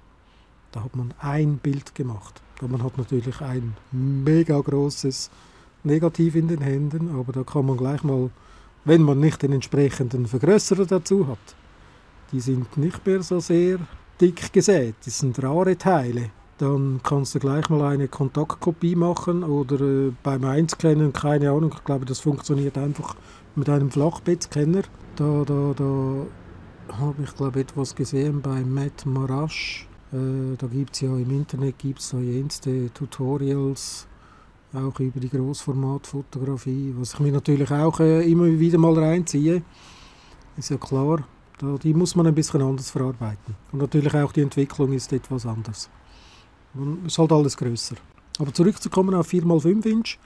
Da 0.71 0.83
hat 0.83 0.95
man 0.95 1.13
ein 1.19 1.57
Bild 1.57 1.95
gemacht. 1.95 2.41
Man 2.61 2.83
hat 2.83 2.97
natürlich 2.97 3.41
ein 3.41 3.75
mega 3.91 4.59
großes 4.59 5.29
Negativ 5.83 6.35
in 6.35 6.47
den 6.47 6.61
Händen, 6.61 7.15
aber 7.17 7.33
da 7.33 7.43
kann 7.43 7.65
man 7.65 7.77
gleich 7.77 8.03
mal, 8.03 8.29
wenn 8.85 9.01
man 9.01 9.19
nicht 9.19 9.41
den 9.41 9.51
entsprechenden 9.51 10.27
Vergrößerer 10.27 10.85
dazu 10.85 11.27
hat, 11.27 11.55
die 12.31 12.39
sind 12.39 12.77
nicht 12.77 13.05
mehr 13.05 13.21
so 13.21 13.39
sehr 13.39 13.79
dick 14.21 14.53
gesät, 14.53 14.95
das 15.05 15.19
sind 15.19 15.41
rare 15.41 15.77
Teile. 15.77 16.29
Dann 16.57 17.01
kannst 17.03 17.35
du 17.35 17.39
gleich 17.39 17.69
mal 17.69 17.81
eine 17.81 18.07
Kontaktkopie 18.07 18.95
machen 18.95 19.43
oder 19.43 19.81
äh, 19.81 20.11
beim 20.23 20.45
Einscannen, 20.45 21.11
keine 21.11 21.51
Ahnung, 21.51 21.73
ich 21.75 21.83
glaube, 21.83 22.05
das 22.05 22.21
funktioniert 22.21 22.77
einfach 22.77 23.15
mit 23.55 23.69
einem 23.69 23.91
Flachbettscanner. 23.91 24.83
Da, 25.17 25.43
da, 25.45 25.73
da 25.75 26.25
habe 26.97 27.23
ich 27.23 27.35
glaube 27.35 27.59
etwas 27.59 27.95
gesehen 27.95 28.41
bei 28.41 28.61
Matt 28.63 29.05
Marash 29.05 29.87
äh, 30.15 30.55
da 30.57 30.67
gibt 30.67 30.95
es 30.95 31.01
ja 31.01 31.09
im 31.09 31.29
Internet 31.31 31.77
gibt's 31.79 32.11
da 32.11 32.19
jenste 32.19 32.91
Tutorials, 32.93 34.07
auch 34.73 34.99
über 34.99 35.19
die 35.19 35.29
Großformatfotografie, 35.29 36.93
was 36.97 37.13
ich 37.13 37.19
mir 37.19 37.31
natürlich 37.31 37.71
auch 37.71 37.99
äh, 37.99 38.29
immer 38.29 38.45
wieder 38.45 38.77
mal 38.77 38.97
reinziehe. 38.97 39.63
Ist 40.57 40.69
ja 40.69 40.77
klar, 40.77 41.27
die 41.61 41.93
muss 41.93 42.15
man 42.15 42.27
ein 42.27 42.35
bisschen 42.35 42.61
anders 42.61 42.91
verarbeiten. 42.91 43.55
Und 43.71 43.79
natürlich 43.79 44.13
auch 44.13 44.31
die 44.31 44.41
Entwicklung 44.41 44.91
ist 44.93 45.13
etwas 45.13 45.45
anders. 45.45 45.89
Es 46.73 47.13
ist 47.13 47.17
halt 47.17 47.31
alles 47.31 47.55
größer. 47.55 47.95
Aber 48.39 48.53
zurückzukommen 48.53 49.15
auf 49.15 49.29
4x5 49.29 49.85
Inch, 49.85 50.17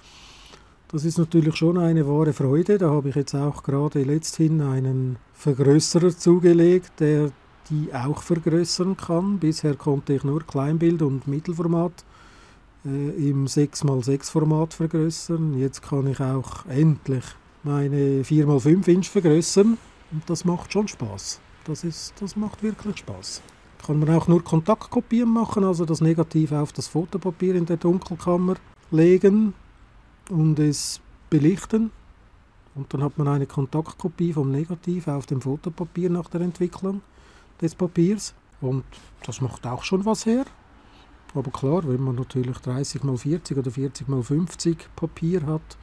das 0.92 1.06
ist 1.06 1.20
natürlich 1.20 1.56
schon 1.56 1.78
eine 1.78 2.08
wahre 2.08 2.34
Freude. 2.34 2.80
Da 2.80 2.90
habe 2.90 3.10
ich 3.10 3.16
jetzt 3.16 3.36
auch 3.36 3.62
gerade 3.62 4.02
letzthin 4.02 4.62
einen 4.62 5.18
Vergrößerer 5.34 6.18
zugelegt, 6.18 6.94
der 7.00 7.32
die 7.70 7.94
auch 7.94 8.24
vergrößern 8.24 8.98
kann. 8.98 9.38
Bisher 9.38 9.76
konnte 9.76 10.14
ich 10.14 10.24
nur 10.24 10.42
Kleinbild 10.42 11.04
und 11.04 11.28
Mittelformat 11.28 12.04
äh, 12.86 13.30
im 13.30 13.46
6x6 13.46 14.32
Format 14.32 14.74
vergrößern. 14.74 15.60
Jetzt 15.60 15.84
kann 15.84 16.08
ich 16.08 16.20
auch 16.20 16.66
endlich 16.66 17.24
meine 17.62 18.24
4x5 18.24 18.88
Inch 18.88 19.10
vergrößern 19.10 19.78
und 20.12 20.30
das 20.30 20.46
macht 20.46 20.74
schon 20.74 20.88
Spaß. 20.88 21.40
Das, 21.66 21.84
ist, 21.84 22.14
das 22.20 22.36
macht 22.36 22.64
wirklich 22.64 22.98
Spaß. 22.98 23.42
Kann 23.86 24.00
man 24.00 24.10
auch 24.16 24.28
nur 24.28 24.44
Kontaktkopien 24.44 25.30
machen, 25.30 25.64
also 25.64 25.86
das 25.86 26.02
Negativ 26.02 26.52
auf 26.52 26.74
das 26.74 26.88
Fotopapier 26.88 27.56
in 27.56 27.66
der 27.66 27.78
Dunkelkammer 27.78 28.56
legen 28.92 29.54
und 30.30 30.60
es 30.60 31.00
belichten. 31.30 31.92
Und 32.76 32.94
dann 32.94 33.04
hat 33.04 33.18
man 33.18 33.28
eine 33.28 33.46
Kontaktkopie 33.46 34.34
vom 34.34 34.52
Negativ 34.52 35.08
auf 35.08 35.26
dem 35.26 35.42
Fotopapier 35.42 36.10
nach 36.10 36.30
der 36.30 36.42
Entwicklung 36.42 37.02
des 37.62 37.76
Papiers. 37.76 38.34
Und 38.62 38.84
das 39.26 39.42
macht 39.42 39.66
auch 39.66 39.84
schon 39.84 40.06
was 40.06 40.26
her. 40.26 40.46
Aber 41.36 41.52
klar, 41.52 41.88
wenn 41.88 42.02
man 42.02 42.16
natürlich 42.16 42.58
30 42.58 43.04
x 43.04 43.22
40 43.22 43.58
oder 43.58 43.72
40 43.72 44.08
x 44.10 44.28
50 44.28 44.96
Papier 44.96 45.46
hat, 45.46 45.78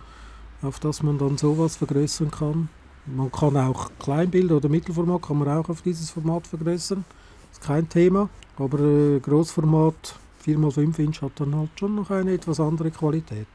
auf 0.62 0.80
das 0.80 1.02
man 1.02 1.18
dann 1.18 1.38
sowas 1.38 1.76
vergrößern 1.76 2.30
kann. 2.30 2.68
Man 3.06 3.30
kann 3.30 3.56
auch 3.56 3.90
Kleinbild 4.00 4.50
oder 4.50 4.68
Mittelformat 4.68 5.22
kann 5.22 5.38
man 5.38 5.48
auch 5.48 5.68
auf 5.68 5.82
dieses 5.82 6.10
Format 6.10 6.46
vergrößern. 6.46 7.04
Das 7.50 7.58
ist 7.58 7.64
kein 7.64 7.88
Thema. 7.88 8.28
Aber 8.56 8.80
äh, 8.80 9.20
Großformat 9.20 10.18
4x5 10.44 10.98
Inch 10.98 11.22
hat 11.22 11.32
dann 11.36 11.54
halt 11.54 11.70
schon 11.78 11.94
noch 11.94 12.10
eine 12.10 12.32
etwas 12.32 12.58
andere 12.58 12.90
Qualität. 12.90 13.46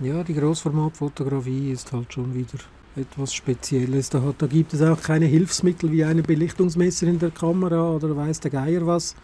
Ja, 0.00 0.22
die 0.22 0.34
Großformatfotografie 0.34 1.72
ist 1.72 1.92
halt 1.92 2.12
schon 2.12 2.34
wieder 2.34 2.58
etwas 2.96 3.34
Spezielles. 3.34 4.08
Da, 4.08 4.22
da 4.36 4.46
gibt 4.46 4.72
es 4.72 4.80
auch 4.80 5.00
keine 5.00 5.26
Hilfsmittel 5.26 5.92
wie 5.92 6.04
eine 6.04 6.22
Belichtungsmesser 6.22 7.06
in 7.06 7.18
der 7.18 7.30
Kamera 7.30 7.90
oder 7.90 8.16
weiß 8.16 8.40
der 8.40 8.50
Geier 8.50 8.86
was. 8.86 9.14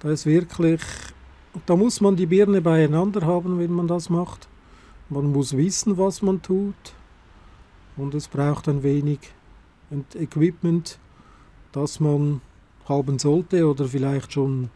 Da 0.00 0.10
ist 0.10 0.26
wirklich, 0.26 0.80
da 1.66 1.76
muss 1.76 2.00
man 2.00 2.16
die 2.16 2.26
Birne 2.26 2.60
beieinander 2.60 3.24
haben, 3.24 3.60
wenn 3.60 3.72
man 3.72 3.86
das 3.86 4.10
macht. 4.10 4.48
Man 5.08 5.30
muss 5.30 5.56
wissen, 5.56 5.96
was 5.96 6.22
man 6.22 6.42
tut 6.42 6.74
und 7.96 8.14
es 8.14 8.28
braucht 8.28 8.68
ein 8.68 8.82
wenig 8.82 9.18
Equipment, 10.14 10.98
das 11.72 12.00
man 12.00 12.40
haben 12.88 13.18
sollte 13.18 13.68
oder 13.68 13.84
vielleicht 13.84 14.32
schon 14.32 14.70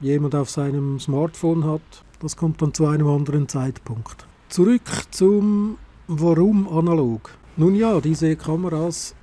jemand 0.00 0.34
auf 0.34 0.50
seinem 0.50 0.98
Smartphone 1.00 1.64
hat. 1.64 2.04
Das 2.20 2.36
kommt 2.36 2.62
dann 2.62 2.74
zu 2.74 2.86
einem 2.86 3.08
anderen 3.08 3.48
Zeitpunkt. 3.48 4.26
Zurück 4.48 4.82
zum 5.10 5.78
Warum 6.06 6.68
analog. 6.68 7.30
Nun 7.56 7.74
ja, 7.74 8.00
diese 8.00 8.34
Kameras, 8.36 9.14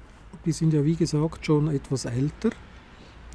die 0.46 0.52
sind 0.52 0.74
ja 0.74 0.84
wie 0.84 0.96
gesagt 0.96 1.46
schon 1.46 1.70
etwas 1.70 2.06
älter. 2.06 2.52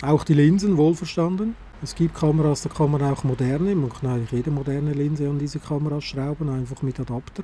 Auch 0.03 0.25
die 0.25 0.35
Linsen, 0.35 0.77
wohlverstanden. 0.77 1.57
Es 1.83 1.95
gibt 1.95 2.15
Kameras, 2.15 2.63
da 2.63 2.69
kann 2.69 2.91
man 2.91 3.03
auch 3.03 3.25
moderne, 3.25 3.75
man 3.75 3.91
kann 3.91 4.11
eigentlich 4.11 4.33
jede 4.33 4.51
moderne 4.51 4.93
Linse 4.93 5.29
an 5.29 5.39
diese 5.39 5.59
Kameras 5.59 6.05
schrauben, 6.05 6.51
einfach 6.51 6.83
mit 6.83 7.01
Adapter. 7.01 7.43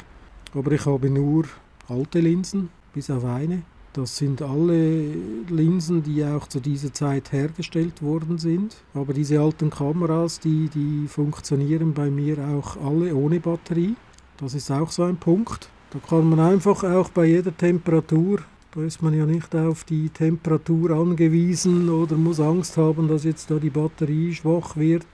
Aber 0.54 0.70
ich 0.72 0.84
habe 0.84 1.10
nur 1.10 1.44
alte 1.88 2.20
Linsen, 2.20 2.68
bis 2.92 3.10
auf 3.10 3.24
eine. 3.24 3.62
Das 3.92 4.18
sind 4.18 4.42
alle 4.42 5.14
Linsen, 5.48 6.02
die 6.02 6.22
auch 6.24 6.46
zu 6.48 6.60
dieser 6.60 6.92
Zeit 6.92 7.32
hergestellt 7.32 8.02
worden 8.02 8.36
sind. 8.36 8.76
Aber 8.92 9.14
diese 9.14 9.40
alten 9.40 9.70
Kameras, 9.70 10.38
die, 10.38 10.68
die 10.68 11.06
funktionieren 11.08 11.94
bei 11.94 12.10
mir 12.10 12.36
auch 12.38 12.76
alle 12.76 13.14
ohne 13.14 13.40
Batterie. 13.40 13.96
Das 14.36 14.52
ist 14.52 14.70
auch 14.70 14.90
so 14.90 15.04
ein 15.04 15.16
Punkt. 15.16 15.70
Da 15.90 15.98
kann 15.98 16.28
man 16.28 16.40
einfach 16.40 16.84
auch 16.84 17.08
bei 17.08 17.24
jeder 17.26 17.56
Temperatur, 17.56 18.40
da 18.74 18.82
ist 18.82 19.02
man 19.02 19.14
ja 19.14 19.24
nicht 19.24 19.54
auf 19.56 19.84
die 19.84 20.10
Temperatur 20.10 20.90
angewiesen 20.90 21.88
oder 21.88 22.16
muss 22.16 22.40
Angst 22.40 22.76
haben, 22.76 23.08
dass 23.08 23.24
jetzt 23.24 23.50
da 23.50 23.54
die 23.54 23.70
Batterie 23.70 24.34
schwach 24.34 24.76
wird 24.76 25.06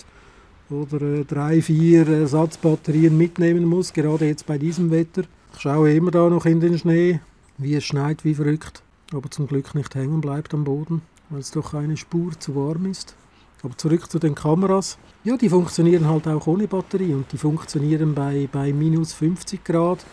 oder 0.71 1.01
äh, 1.01 1.25
drei, 1.25 1.63
vier 1.63 2.09
Ersatzbatterien 2.09 3.17
mitnehmen 3.17 3.65
muss, 3.65 3.93
gerade 3.93 4.27
jetzt 4.27 4.47
bei 4.47 4.59
diesem 4.59 4.91
Wetter. 4.91 5.23
Ich 5.55 5.61
schaue 5.61 5.93
immer 5.93 6.11
da 6.11 6.29
noch 6.29 6.45
in 6.47 6.61
den 6.61 6.79
Schnee, 6.79 7.21
wie 7.59 7.75
es 7.75 7.85
schneit 7.85 8.25
wie 8.25 8.35
verrückt, 8.35 8.83
aber 9.13 9.31
zum 9.31 9.47
Glück 9.47 9.75
nicht 9.75 9.95
hängen 9.95 10.21
bleibt 10.21 10.55
am 10.55 10.65
Boden, 10.65 11.03
weil 11.31 11.41
es 11.41 11.51
doch 11.53 11.75
eine 11.75 11.97
Spur 11.97 12.33
zu 12.39 12.57
warm 12.57 12.87
ist. 12.87 13.15
Aber 13.63 13.77
zurück 13.77 14.11
zu 14.11 14.19
den 14.19 14.35
Kameras. 14.35 14.99
Ja, 15.23 15.37
die 15.37 15.49
funktionieren 15.49 16.09
halt 16.09 16.27
auch 16.27 16.49
ohne 16.49 16.67
Batterie 16.67 17.15
und 17.15 17.31
die 17.31 17.39
funktionieren 17.39 18.15
bei, 18.15 18.49
bei 18.51 18.73
minus 18.73 19.13
50 19.13 19.63
Grad 19.63 20.05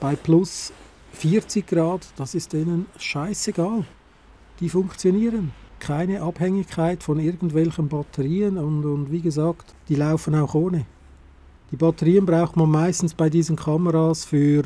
bei 0.00 0.16
plus 0.16 0.72
40 1.12 1.66
Grad, 1.66 2.06
das 2.16 2.34
ist 2.34 2.52
denen 2.52 2.86
scheißegal. 2.98 3.84
Die 4.60 4.68
funktionieren. 4.68 5.52
Keine 5.80 6.22
Abhängigkeit 6.22 7.02
von 7.02 7.18
irgendwelchen 7.18 7.88
Batterien 7.88 8.56
und, 8.56 8.84
und 8.84 9.10
wie 9.10 9.20
gesagt, 9.20 9.74
die 9.88 9.96
laufen 9.96 10.34
auch 10.34 10.54
ohne. 10.54 10.86
Die 11.70 11.76
Batterien 11.76 12.24
braucht 12.24 12.56
man 12.56 12.70
meistens 12.70 13.12
bei 13.12 13.28
diesen 13.28 13.56
Kameras 13.56 14.24
für 14.24 14.62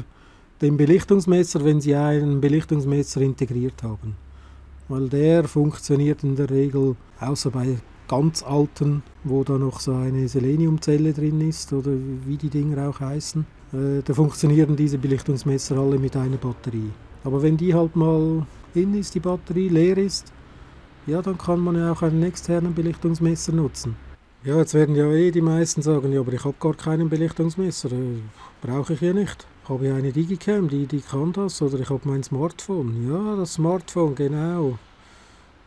den 0.61 0.77
Belichtungsmesser, 0.77 1.65
wenn 1.65 1.81
sie 1.81 1.95
einen 1.95 2.41
Belichtungsmesser 2.41 3.21
integriert 3.21 3.83
haben. 3.83 4.17
weil 4.89 5.09
der 5.09 5.45
funktioniert 5.45 6.25
in 6.25 6.35
der 6.35 6.49
Regel 6.49 6.97
außer 7.21 7.51
bei 7.51 7.77
ganz 8.09 8.43
alten, 8.43 9.03
wo 9.23 9.45
da 9.45 9.59
noch 9.59 9.81
so 9.81 9.93
eine 9.93 10.27
Seleniumzelle 10.27 11.13
drin 11.13 11.47
ist 11.47 11.73
oder 11.73 11.93
wie 12.25 12.37
die 12.39 12.49
Dinger 12.49 12.89
auch 12.89 12.99
heißen. 12.99 13.45
Äh, 13.73 14.03
da 14.03 14.15
funktionieren 14.15 14.77
diese 14.77 14.97
Belichtungsmesser 14.97 15.77
alle 15.77 15.99
mit 15.99 16.17
einer 16.17 16.39
Batterie. 16.39 16.91
Aber 17.23 17.43
wenn 17.43 17.57
die 17.59 17.75
halt 17.75 17.95
mal 17.97 18.47
in 18.75 18.95
ist, 18.95 19.15
die 19.15 19.21
Batterie 19.21 19.69
leer 19.69 19.99
ist, 19.99 20.33
ja, 21.07 21.21
dann 21.21 21.37
kann 21.37 21.61
man 21.61 21.77
ja 21.77 21.93
auch 21.93 22.03
einen 22.03 22.23
externen 22.23 22.75
Belichtungsmesser 22.75 23.53
nutzen. 23.53 23.95
Ja, 24.45 24.57
jetzt 24.57 24.73
werden 24.73 24.95
ja 24.95 25.11
eh 25.13 25.31
die 25.31 25.41
meisten 25.43 25.83
sagen, 25.83 26.13
ja, 26.13 26.21
aber 26.21 26.33
ich 26.33 26.45
habe 26.45 26.55
gar 26.59 26.75
keinen 26.75 27.11
Belichtungsmesser, 27.11 27.93
äh, 27.93 28.21
brauche 28.63 28.95
ich 28.95 29.01
ja 29.03 29.13
nicht. 29.13 29.47
Habe 29.69 29.87
ich 29.87 29.93
eine 29.93 30.13
Digicam, 30.13 30.67
die, 30.67 30.87
die 30.87 31.03
kann 31.03 31.35
das, 31.35 31.61
oder 31.61 31.79
ich 31.79 31.91
habe 31.91 32.01
mein 32.09 32.23
Smartphone. 32.23 33.07
Ja, 33.07 33.37
das 33.37 33.53
Smartphone, 33.53 34.15
genau. 34.15 34.79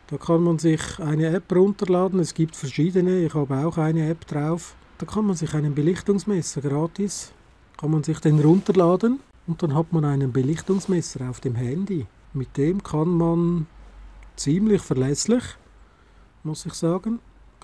Da 0.08 0.16
kann 0.16 0.42
man 0.42 0.58
sich 0.58 0.98
eine 0.98 1.28
App 1.28 1.54
runterladen, 1.54 2.18
es 2.18 2.34
gibt 2.34 2.56
verschiedene, 2.56 3.24
ich 3.24 3.32
habe 3.32 3.64
auch 3.64 3.78
eine 3.78 4.08
App 4.08 4.26
drauf. 4.26 4.74
Da 4.98 5.06
kann 5.06 5.26
man 5.26 5.36
sich 5.36 5.54
einen 5.54 5.76
Belichtungsmesser 5.76 6.62
gratis, 6.62 7.32
kann 7.76 7.92
man 7.92 8.02
sich 8.02 8.18
den 8.18 8.40
runterladen 8.40 9.20
und 9.46 9.62
dann 9.62 9.72
hat 9.72 9.92
man 9.92 10.04
einen 10.04 10.32
Belichtungsmesser 10.32 11.30
auf 11.30 11.38
dem 11.38 11.54
Handy. 11.54 12.06
Mit 12.32 12.56
dem 12.56 12.82
kann 12.82 13.08
man 13.08 13.68
ziemlich 14.34 14.82
verlässlich, 14.82 15.44
muss 16.42 16.66
ich 16.66 16.74
sagen, 16.74 17.20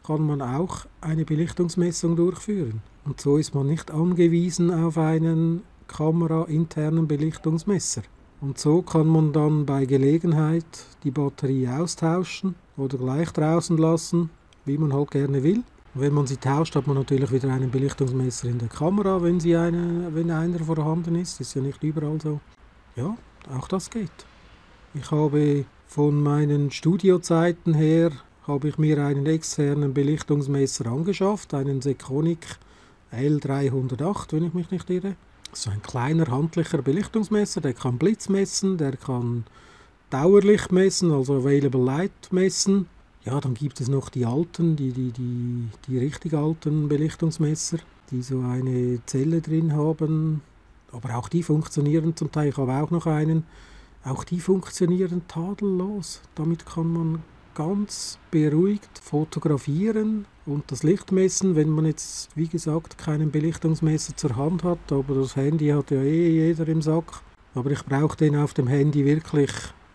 kann 0.07 0.25
man 0.25 0.41
auch 0.41 0.87
eine 1.01 1.25
Belichtungsmessung 1.25 2.15
durchführen. 2.15 2.81
Und 3.05 3.21
so 3.21 3.39
ist 3.39 3.57
man 3.57 3.67
nicht 3.67 3.91
angewiesen 3.91 4.71
auf 4.71 4.99
einen 4.99 5.65
kamerainternen 5.89 7.09
Belichtungsmesser. 7.09 8.03
Und 8.41 8.59
so 8.59 8.83
kann 8.83 9.09
man 9.09 9.33
dann 9.33 9.67
bei 9.67 9.85
Gelegenheit 9.85 10.65
die 11.03 11.11
Batterie 11.11 11.69
austauschen 11.69 12.55
oder 12.77 12.97
gleich 12.97 13.33
draußen 13.33 13.77
lassen, 13.77 14.31
wie 14.65 14.79
man 14.79 14.93
halt 14.93 15.11
gerne 15.11 15.43
will. 15.43 15.65
Und 15.95 16.01
wenn 16.03 16.15
man 16.15 16.29
sie 16.29 16.37
tauscht, 16.37 16.77
hat 16.77 16.87
man 16.87 16.97
natürlich 16.97 17.33
wieder 17.33 17.53
einen 17.53 17.71
Belichtungsmesser 17.71 18.49
in 18.49 18.59
der 18.59 18.69
Kamera, 18.69 19.21
wenn, 19.23 19.41
sie 19.41 19.57
eine, 19.57 20.15
wenn 20.15 20.31
einer 20.31 20.61
vorhanden 20.61 21.17
ist. 21.17 21.41
Ist 21.41 21.55
ja 21.55 21.63
nicht 21.63 21.83
überall 21.83 22.21
so. 22.21 22.41
Ja, 22.95 23.17
auch 23.53 23.67
das 23.67 23.91
geht. 23.91 24.11
Ich 24.95 25.11
habe 25.11 25.65
von 25.87 26.23
meinen 26.23 26.71
Studiozeiten 26.71 27.75
her 27.75 28.13
habe 28.47 28.69
ich 28.69 28.79
mir 28.79 29.05
einen 29.05 29.27
externen 29.27 29.93
Belichtungsmesser 29.93 30.87
angeschafft, 30.87 31.55
einen 31.55 31.83
Sekonic 31.83 32.59
L308, 33.13 34.33
wenn 34.33 34.45
ich 34.45 34.55
mich 34.55 34.71
nicht 34.71 34.89
irre. 34.91 35.17
So 35.61 35.71
ein 35.71 35.83
kleiner 35.83 36.29
handlicher 36.29 36.83
Belichtungsmesser, 36.83 37.61
der 37.61 37.75
kann 37.75 37.99
Blitz 37.99 38.29
messen, 38.29 38.79
der 38.79 38.97
kann 38.97 39.43
Dauerlicht 40.09 40.71
messen, 40.71 41.11
also 41.11 41.39
Available 41.39 41.85
Light 41.85 42.29
messen. 42.31 42.87
Ja, 43.25 43.41
dann 43.41 43.55
gibt 43.55 43.81
es 43.81 43.89
noch 43.89 44.09
die 44.09 44.25
alten, 44.25 44.77
die, 44.77 44.93
die, 44.93 45.11
die, 45.11 45.69
die 45.89 45.99
richtig 45.99 46.35
alten 46.35 46.89
Belichtungsmesser, 46.89 47.79
die 48.13 48.23
so 48.23 48.39
eine 48.39 49.01
Zelle 49.07 49.41
drin 49.41 49.73
haben. 49.73 50.43
Aber 50.93 51.17
auch 51.17 51.29
die 51.29 51.43
funktionieren 51.43 52.15
zum 52.15 52.31
Teil. 52.31 52.51
Ich 52.51 52.57
habe 52.57 52.75
auch 52.75 52.93
noch 52.93 53.07
einen. 53.07 53.43
Auch 54.05 54.23
die 54.23 54.39
funktionieren 54.39 55.23
tadellos. 55.27 56.21
Damit 56.37 56.67
kann 56.67 56.93
man 56.93 57.23
ganz 57.57 58.21
beruhigt 58.31 59.01
fotografieren 59.03 60.25
und 60.49 60.71
das 60.73 60.83
Licht 60.83 61.13
messen, 61.13 61.57
wenn 61.57 61.69
man 61.69 61.85
jetzt, 61.85 62.31
wie 62.35 62.49
gesagt, 62.49 62.97
keinen 62.97 63.31
Belichtungsmesser 63.31 64.17
zur 64.17 64.37
Hand 64.37 64.65
hat, 64.65 64.91
aber 64.91 65.15
das 65.15 65.37
Handy 65.37 65.69
hat 65.69 65.91
ja 65.91 66.01
eh 66.01 66.47
jeder 66.47 66.67
im 66.69 66.81
Sack. 66.81 67.21
Aber 67.55 67.71
ich 67.71 67.85
brauche 67.85 68.17
den 68.17 68.37
auf 68.37 68.55
dem 68.55 68.67
Handy 68.67 69.05
wirklich 69.05 69.51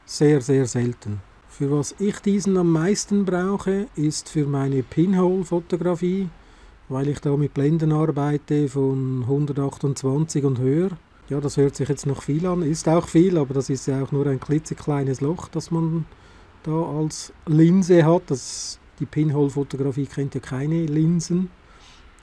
sehr, 0.06 0.42
sehr 0.42 0.68
selten. 0.68 1.22
Für 1.50 1.72
was 1.72 1.96
ich 2.00 2.20
diesen 2.20 2.58
am 2.58 2.72
meisten 2.72 3.26
brauche, 3.26 3.88
ist 3.96 4.30
für 4.30 4.46
meine 4.46 4.84
Pinhole-Fotografie, 4.84 6.30
weil 6.90 7.08
ich 7.08 7.20
da 7.20 7.36
mit 7.36 7.54
Blenden 7.54 7.92
arbeite 7.92 8.68
von 8.70 9.22
128 9.24 10.44
und 10.44 10.60
höher. 10.60 10.92
Ja, 11.30 11.40
das 11.40 11.58
hört 11.58 11.76
sich 11.76 11.90
jetzt 11.90 12.06
noch 12.06 12.22
viel 12.22 12.46
an, 12.46 12.62
ist 12.62 12.88
auch 12.88 13.08
viel, 13.08 13.38
aber 13.38 13.54
das 13.54 13.70
ist 13.70 13.88
ja 13.88 14.04
auch 14.04 14.12
nur 14.12 14.28
ein 14.28 14.40
klitzekleines 14.40 15.22
Loch, 15.22 15.48
das 15.48 15.72
man 15.72 16.06
da 16.64 16.72
als 16.72 17.34
Linse 17.48 18.06
hat. 18.06 18.24
Das, 18.28 18.80
die 19.04 19.08
Pinhole-Fotografie 19.08 20.06
kennt 20.06 20.34
ja 20.34 20.40
keine 20.40 20.86
Linsen. 20.86 21.50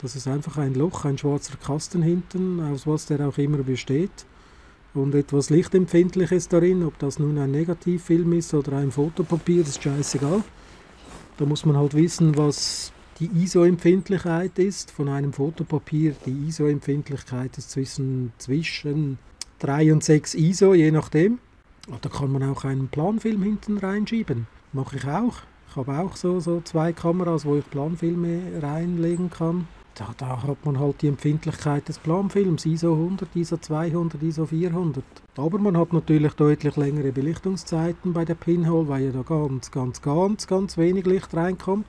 Das 0.01 0.15
ist 0.15 0.27
einfach 0.27 0.57
ein 0.57 0.73
Loch, 0.73 1.05
ein 1.05 1.15
schwarzer 1.15 1.55
Kasten 1.63 2.01
hinten, 2.01 2.59
aus 2.59 2.87
was 2.87 3.05
der 3.05 3.27
auch 3.27 3.37
immer 3.37 3.59
besteht. 3.59 4.25
Und 4.95 5.13
etwas 5.13 5.51
Lichtempfindliches 5.51 6.47
darin, 6.47 6.83
ob 6.83 6.97
das 6.97 7.19
nun 7.19 7.37
ein 7.37 7.51
Negativfilm 7.51 8.33
ist 8.33 8.55
oder 8.55 8.77
ein 8.77 8.91
Fotopapier, 8.91 9.61
ist 9.61 9.83
scheißegal. 9.83 10.43
Da 11.37 11.45
muss 11.45 11.65
man 11.65 11.77
halt 11.77 11.93
wissen, 11.93 12.35
was 12.35 12.91
die 13.19 13.29
ISO-Empfindlichkeit 13.43 14.57
ist 14.57 14.89
von 14.89 15.07
einem 15.07 15.33
Fotopapier. 15.33 16.15
Die 16.25 16.47
ISO-Empfindlichkeit 16.47 17.59
ist 17.59 17.69
zwischen, 17.69 18.33
zwischen 18.39 19.19
3 19.59 19.93
und 19.93 20.03
6 20.03 20.33
ISO, 20.33 20.73
je 20.73 20.89
nachdem. 20.89 21.37
Da 22.01 22.09
kann 22.09 22.31
man 22.31 22.41
auch 22.41 22.63
einen 22.63 22.87
Planfilm 22.87 23.43
hinten 23.43 23.77
reinschieben. 23.77 24.47
Mache 24.73 24.97
ich 24.97 25.05
auch. 25.05 25.43
Ich 25.71 25.77
habe 25.77 25.99
auch 25.99 26.17
so, 26.17 26.41
so 26.41 26.59
zwei 26.59 26.91
Kameras, 26.91 27.45
wo 27.45 27.55
ich 27.55 27.69
Planfilme 27.69 28.61
reinlegen 28.61 29.29
kann. 29.29 29.69
Da, 29.95 30.09
da 30.17 30.43
hat 30.43 30.65
man 30.65 30.77
halt 30.77 31.01
die 31.01 31.07
Empfindlichkeit 31.07 31.87
des 31.87 31.97
Planfilms, 31.97 32.65
ISO 32.65 32.91
100, 32.91 33.33
ISO 33.37 33.55
200, 33.55 34.21
ISO 34.21 34.45
400. 34.45 35.01
Aber 35.37 35.59
man 35.59 35.77
hat 35.77 35.93
natürlich 35.93 36.33
deutlich 36.33 36.75
längere 36.75 37.13
Belichtungszeiten 37.13 38.11
bei 38.11 38.25
der 38.25 38.35
Pinhole, 38.35 38.89
weil 38.89 39.05
ja 39.05 39.11
da 39.11 39.21
ganz, 39.21 39.71
ganz, 39.71 40.01
ganz, 40.01 40.45
ganz 40.45 40.77
wenig 40.77 41.05
Licht 41.05 41.33
reinkommt. 41.33 41.87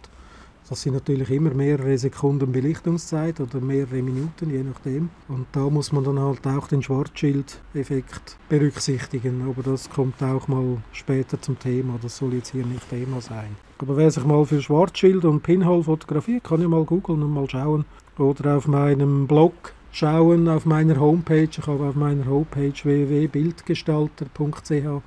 Das 0.69 0.83
sind 0.83 0.95
natürlich 0.95 1.29
immer 1.31 1.53
mehrere 1.53 1.99
Sekunden 1.99 2.53
Belichtungszeit 2.53 3.41
oder 3.41 3.61
mehrere 3.61 4.01
Minuten, 4.01 4.49
je 4.51 4.63
nachdem. 4.63 5.11
Und 5.29 5.47
da 5.53 5.69
muss 5.69 5.93
man 5.93 6.05
dann 6.05 6.19
halt 6.19 6.47
auch 6.47 6.67
den 6.69 6.83
Schwarzschild-Effekt 6.83 8.39
berücksichtigen. 8.49 9.43
Aber 9.43 9.63
das 9.63 9.91
kommt 9.91 10.23
auch 10.23 10.49
mal 10.49 10.79
später 10.93 11.39
zum 11.43 11.59
Thema. 11.59 11.99
Das 12.01 12.17
soll 12.17 12.33
jetzt 12.35 12.53
hier 12.53 12.65
nicht 12.65 12.89
Thema 12.89 13.21
sein. 13.21 13.57
Aber 13.79 13.97
wer 13.97 14.09
sich 14.11 14.25
mal 14.25 14.47
für 14.47 14.63
Schwarzschild 14.63 15.25
und 15.25 15.43
Pinhole 15.43 15.83
fotografiert, 15.83 16.45
kann 16.45 16.63
ja 16.63 16.69
mal 16.69 16.85
googeln 16.85 17.23
und 17.23 17.33
mal 17.33 17.51
schauen. 17.51 17.85
Oder 18.17 18.57
auf 18.57 18.69
meinem 18.69 19.27
Blog 19.27 19.75
schauen, 19.91 20.49
auf 20.49 20.65
meiner 20.65 21.01
Homepage. 21.01 21.49
Ich 21.51 21.67
habe 21.67 21.89
auf 21.89 21.97
meiner 21.97 22.27
Homepage 22.27 22.73
www.bildgestalter.ch 22.83 25.03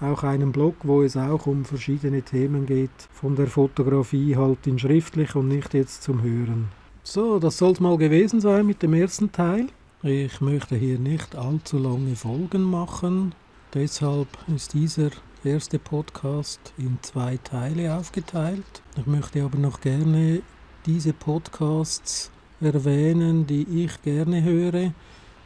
auch 0.00 0.22
einen 0.22 0.52
Blog, 0.52 0.76
wo 0.82 1.02
es 1.02 1.16
auch 1.16 1.46
um 1.46 1.64
verschiedene 1.64 2.22
Themen 2.22 2.66
geht, 2.66 2.90
von 3.12 3.36
der 3.36 3.46
Fotografie 3.46 4.36
halt 4.36 4.66
in 4.66 4.78
schriftlich 4.78 5.34
und 5.34 5.48
nicht 5.48 5.74
jetzt 5.74 6.02
zum 6.02 6.22
Hören. 6.22 6.68
So, 7.02 7.38
das 7.38 7.58
soll 7.58 7.72
es 7.72 7.80
mal 7.80 7.96
gewesen 7.96 8.40
sein 8.40 8.66
mit 8.66 8.82
dem 8.82 8.94
ersten 8.94 9.32
Teil. 9.32 9.66
Ich 10.02 10.40
möchte 10.40 10.76
hier 10.76 10.98
nicht 10.98 11.34
allzu 11.34 11.78
lange 11.78 12.14
Folgen 12.14 12.62
machen, 12.62 13.34
deshalb 13.74 14.28
ist 14.54 14.74
dieser 14.74 15.10
erste 15.42 15.78
Podcast 15.78 16.72
in 16.78 16.98
zwei 17.02 17.36
Teile 17.38 17.96
aufgeteilt. 17.96 18.82
Ich 18.96 19.06
möchte 19.06 19.42
aber 19.42 19.58
noch 19.58 19.80
gerne 19.80 20.42
diese 20.86 21.12
Podcasts 21.12 22.30
erwähnen, 22.60 23.46
die 23.46 23.84
ich 23.84 24.02
gerne 24.02 24.42
höre. 24.42 24.92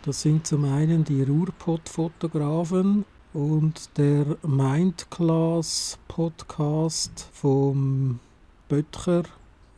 Das 0.04 0.22
sind 0.22 0.46
zum 0.46 0.64
einen 0.64 1.04
die 1.04 1.22
Ruhrpott-Fotografen, 1.22 3.04
und 3.34 3.96
der 3.96 4.36
Mindclass 4.42 5.98
Podcast 6.06 7.28
vom 7.32 8.20
Böttcher 8.68 9.22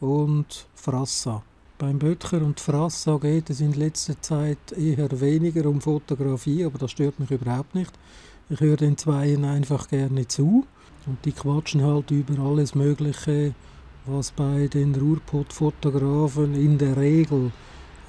und 0.00 0.66
Frassa. 0.74 1.42
Beim 1.78 2.00
Böttcher 2.00 2.42
und 2.42 2.58
Frassa 2.58 3.16
geht 3.18 3.50
es 3.50 3.60
in 3.60 3.72
letzter 3.72 4.20
Zeit 4.20 4.72
eher 4.76 5.20
weniger 5.20 5.66
um 5.66 5.80
Fotografie, 5.80 6.64
aber 6.64 6.78
das 6.78 6.90
stört 6.90 7.20
mich 7.20 7.30
überhaupt 7.30 7.76
nicht. 7.76 7.92
Ich 8.50 8.58
höre 8.58 8.76
den 8.76 8.96
Zweien 8.96 9.44
einfach 9.44 9.88
gerne 9.88 10.26
zu 10.26 10.66
und 11.06 11.24
die 11.24 11.32
quatschen 11.32 11.82
halt 11.82 12.10
über 12.10 12.42
alles 12.42 12.74
Mögliche, 12.74 13.54
was 14.06 14.32
bei 14.32 14.66
den 14.66 14.96
Ruhrpott-Fotografen 14.96 16.54
in 16.54 16.76
der 16.76 16.96
Regel 16.96 17.52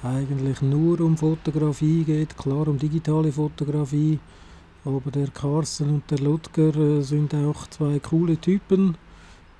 eigentlich 0.02 0.60
nur 0.60 1.00
um 1.00 1.16
Fotografie 1.16 2.02
geht, 2.02 2.36
klar 2.36 2.66
um 2.66 2.78
digitale 2.78 3.30
Fotografie, 3.30 4.18
aber 4.86 5.10
der 5.10 5.28
Carsten 5.28 5.90
und 5.90 6.10
der 6.10 6.18
Ludger 6.18 6.74
äh, 6.76 7.02
sind 7.02 7.34
auch 7.34 7.66
zwei 7.68 7.98
coole 7.98 8.36
Typen. 8.36 8.96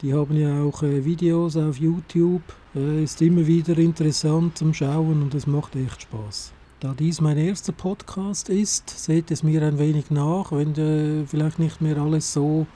Die 0.00 0.14
haben 0.14 0.36
ja 0.36 0.62
auch 0.62 0.84
äh, 0.84 1.04
Videos 1.04 1.56
auf 1.56 1.78
YouTube. 1.78 2.42
Äh, 2.76 3.02
ist 3.02 3.20
immer 3.20 3.44
wieder 3.44 3.76
interessant 3.76 4.56
zum 4.56 4.72
Schauen 4.72 5.22
und 5.22 5.34
es 5.34 5.48
macht 5.48 5.74
echt 5.74 6.02
Spaß. 6.02 6.52
Da 6.78 6.94
dies 6.96 7.20
mein 7.20 7.38
erster 7.38 7.72
Podcast 7.72 8.48
ist, 8.50 8.88
seht 8.88 9.32
es 9.32 9.42
mir 9.42 9.62
ein 9.62 9.78
wenig 9.78 10.10
nach, 10.10 10.52
wenn 10.52 11.26
vielleicht 11.26 11.58
nicht 11.58 11.80
mehr 11.80 11.96
alles 11.96 12.34
so 12.34 12.66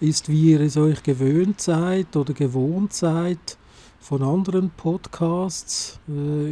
ist, 0.00 0.28
wie 0.28 0.52
ihr 0.52 0.60
es 0.60 0.76
euch 0.76 1.02
gewöhnt 1.02 1.60
seid 1.60 2.14
oder 2.14 2.34
gewohnt 2.34 2.92
seid 2.92 3.58
von 3.98 4.22
anderen 4.22 4.70
Podcasts. 4.70 5.98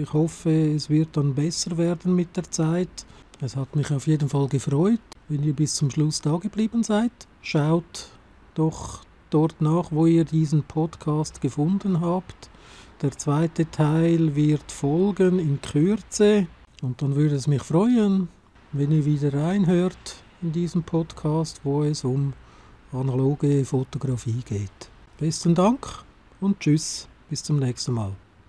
Ich 0.03 0.13
hoffe, 0.13 0.51
es 0.51 0.91
wird 0.91 1.17
dann 1.17 1.37
besser 1.37 1.79
werden 1.79 2.17
mit 2.17 2.37
der 2.37 2.51
Zeit. 2.51 3.07
Es 3.41 3.55
hat 3.55 3.77
mich 3.77 3.93
auf 3.93 4.09
jeden 4.09 4.29
Fall 4.29 4.49
gefreut 4.49 4.99
wenn 5.29 5.43
ihr 5.43 5.55
bis 5.55 5.75
zum 5.75 5.91
Schluss 5.91 6.21
da 6.21 6.37
geblieben 6.37 6.83
seid. 6.83 7.13
Schaut 7.43 8.09
doch 8.55 9.05
dort 9.31 9.61
nach, 9.61 9.93
wo 9.93 10.07
ihr 10.07 10.25
diesen 10.25 10.63
Podcast 10.63 11.41
gefunden 11.41 12.01
habt. 12.01 12.51
Der 13.03 13.13
zweite 13.13 13.71
Teil 13.71 14.35
wird 14.37 14.73
folgen 14.73 15.39
in 15.39 15.61
Kürze. 15.61 16.47
Und 16.83 17.03
dann 17.03 17.15
würde 17.15 17.35
es 17.35 17.47
mich 17.47 17.63
freuen, 17.63 18.29
wenn 18.73 18.91
ihr 18.91 19.05
wieder 19.05 19.33
reinhört 19.33 20.17
in 20.43 20.53
diesem 20.53 20.83
Podcast, 20.83 21.61
wo 21.65 21.83
es 21.83 22.05
um 22.05 22.33
analoge 22.93 23.65
Fotografie 23.65 24.43
geht. 24.45 24.91
Besten 25.19 25.55
Dank 25.55 26.05
und 26.41 26.61
tschüss, 26.61 27.09
bis 27.29 27.43
zum 27.43 27.59
nächsten 27.59 27.93
Mal. 27.93 28.26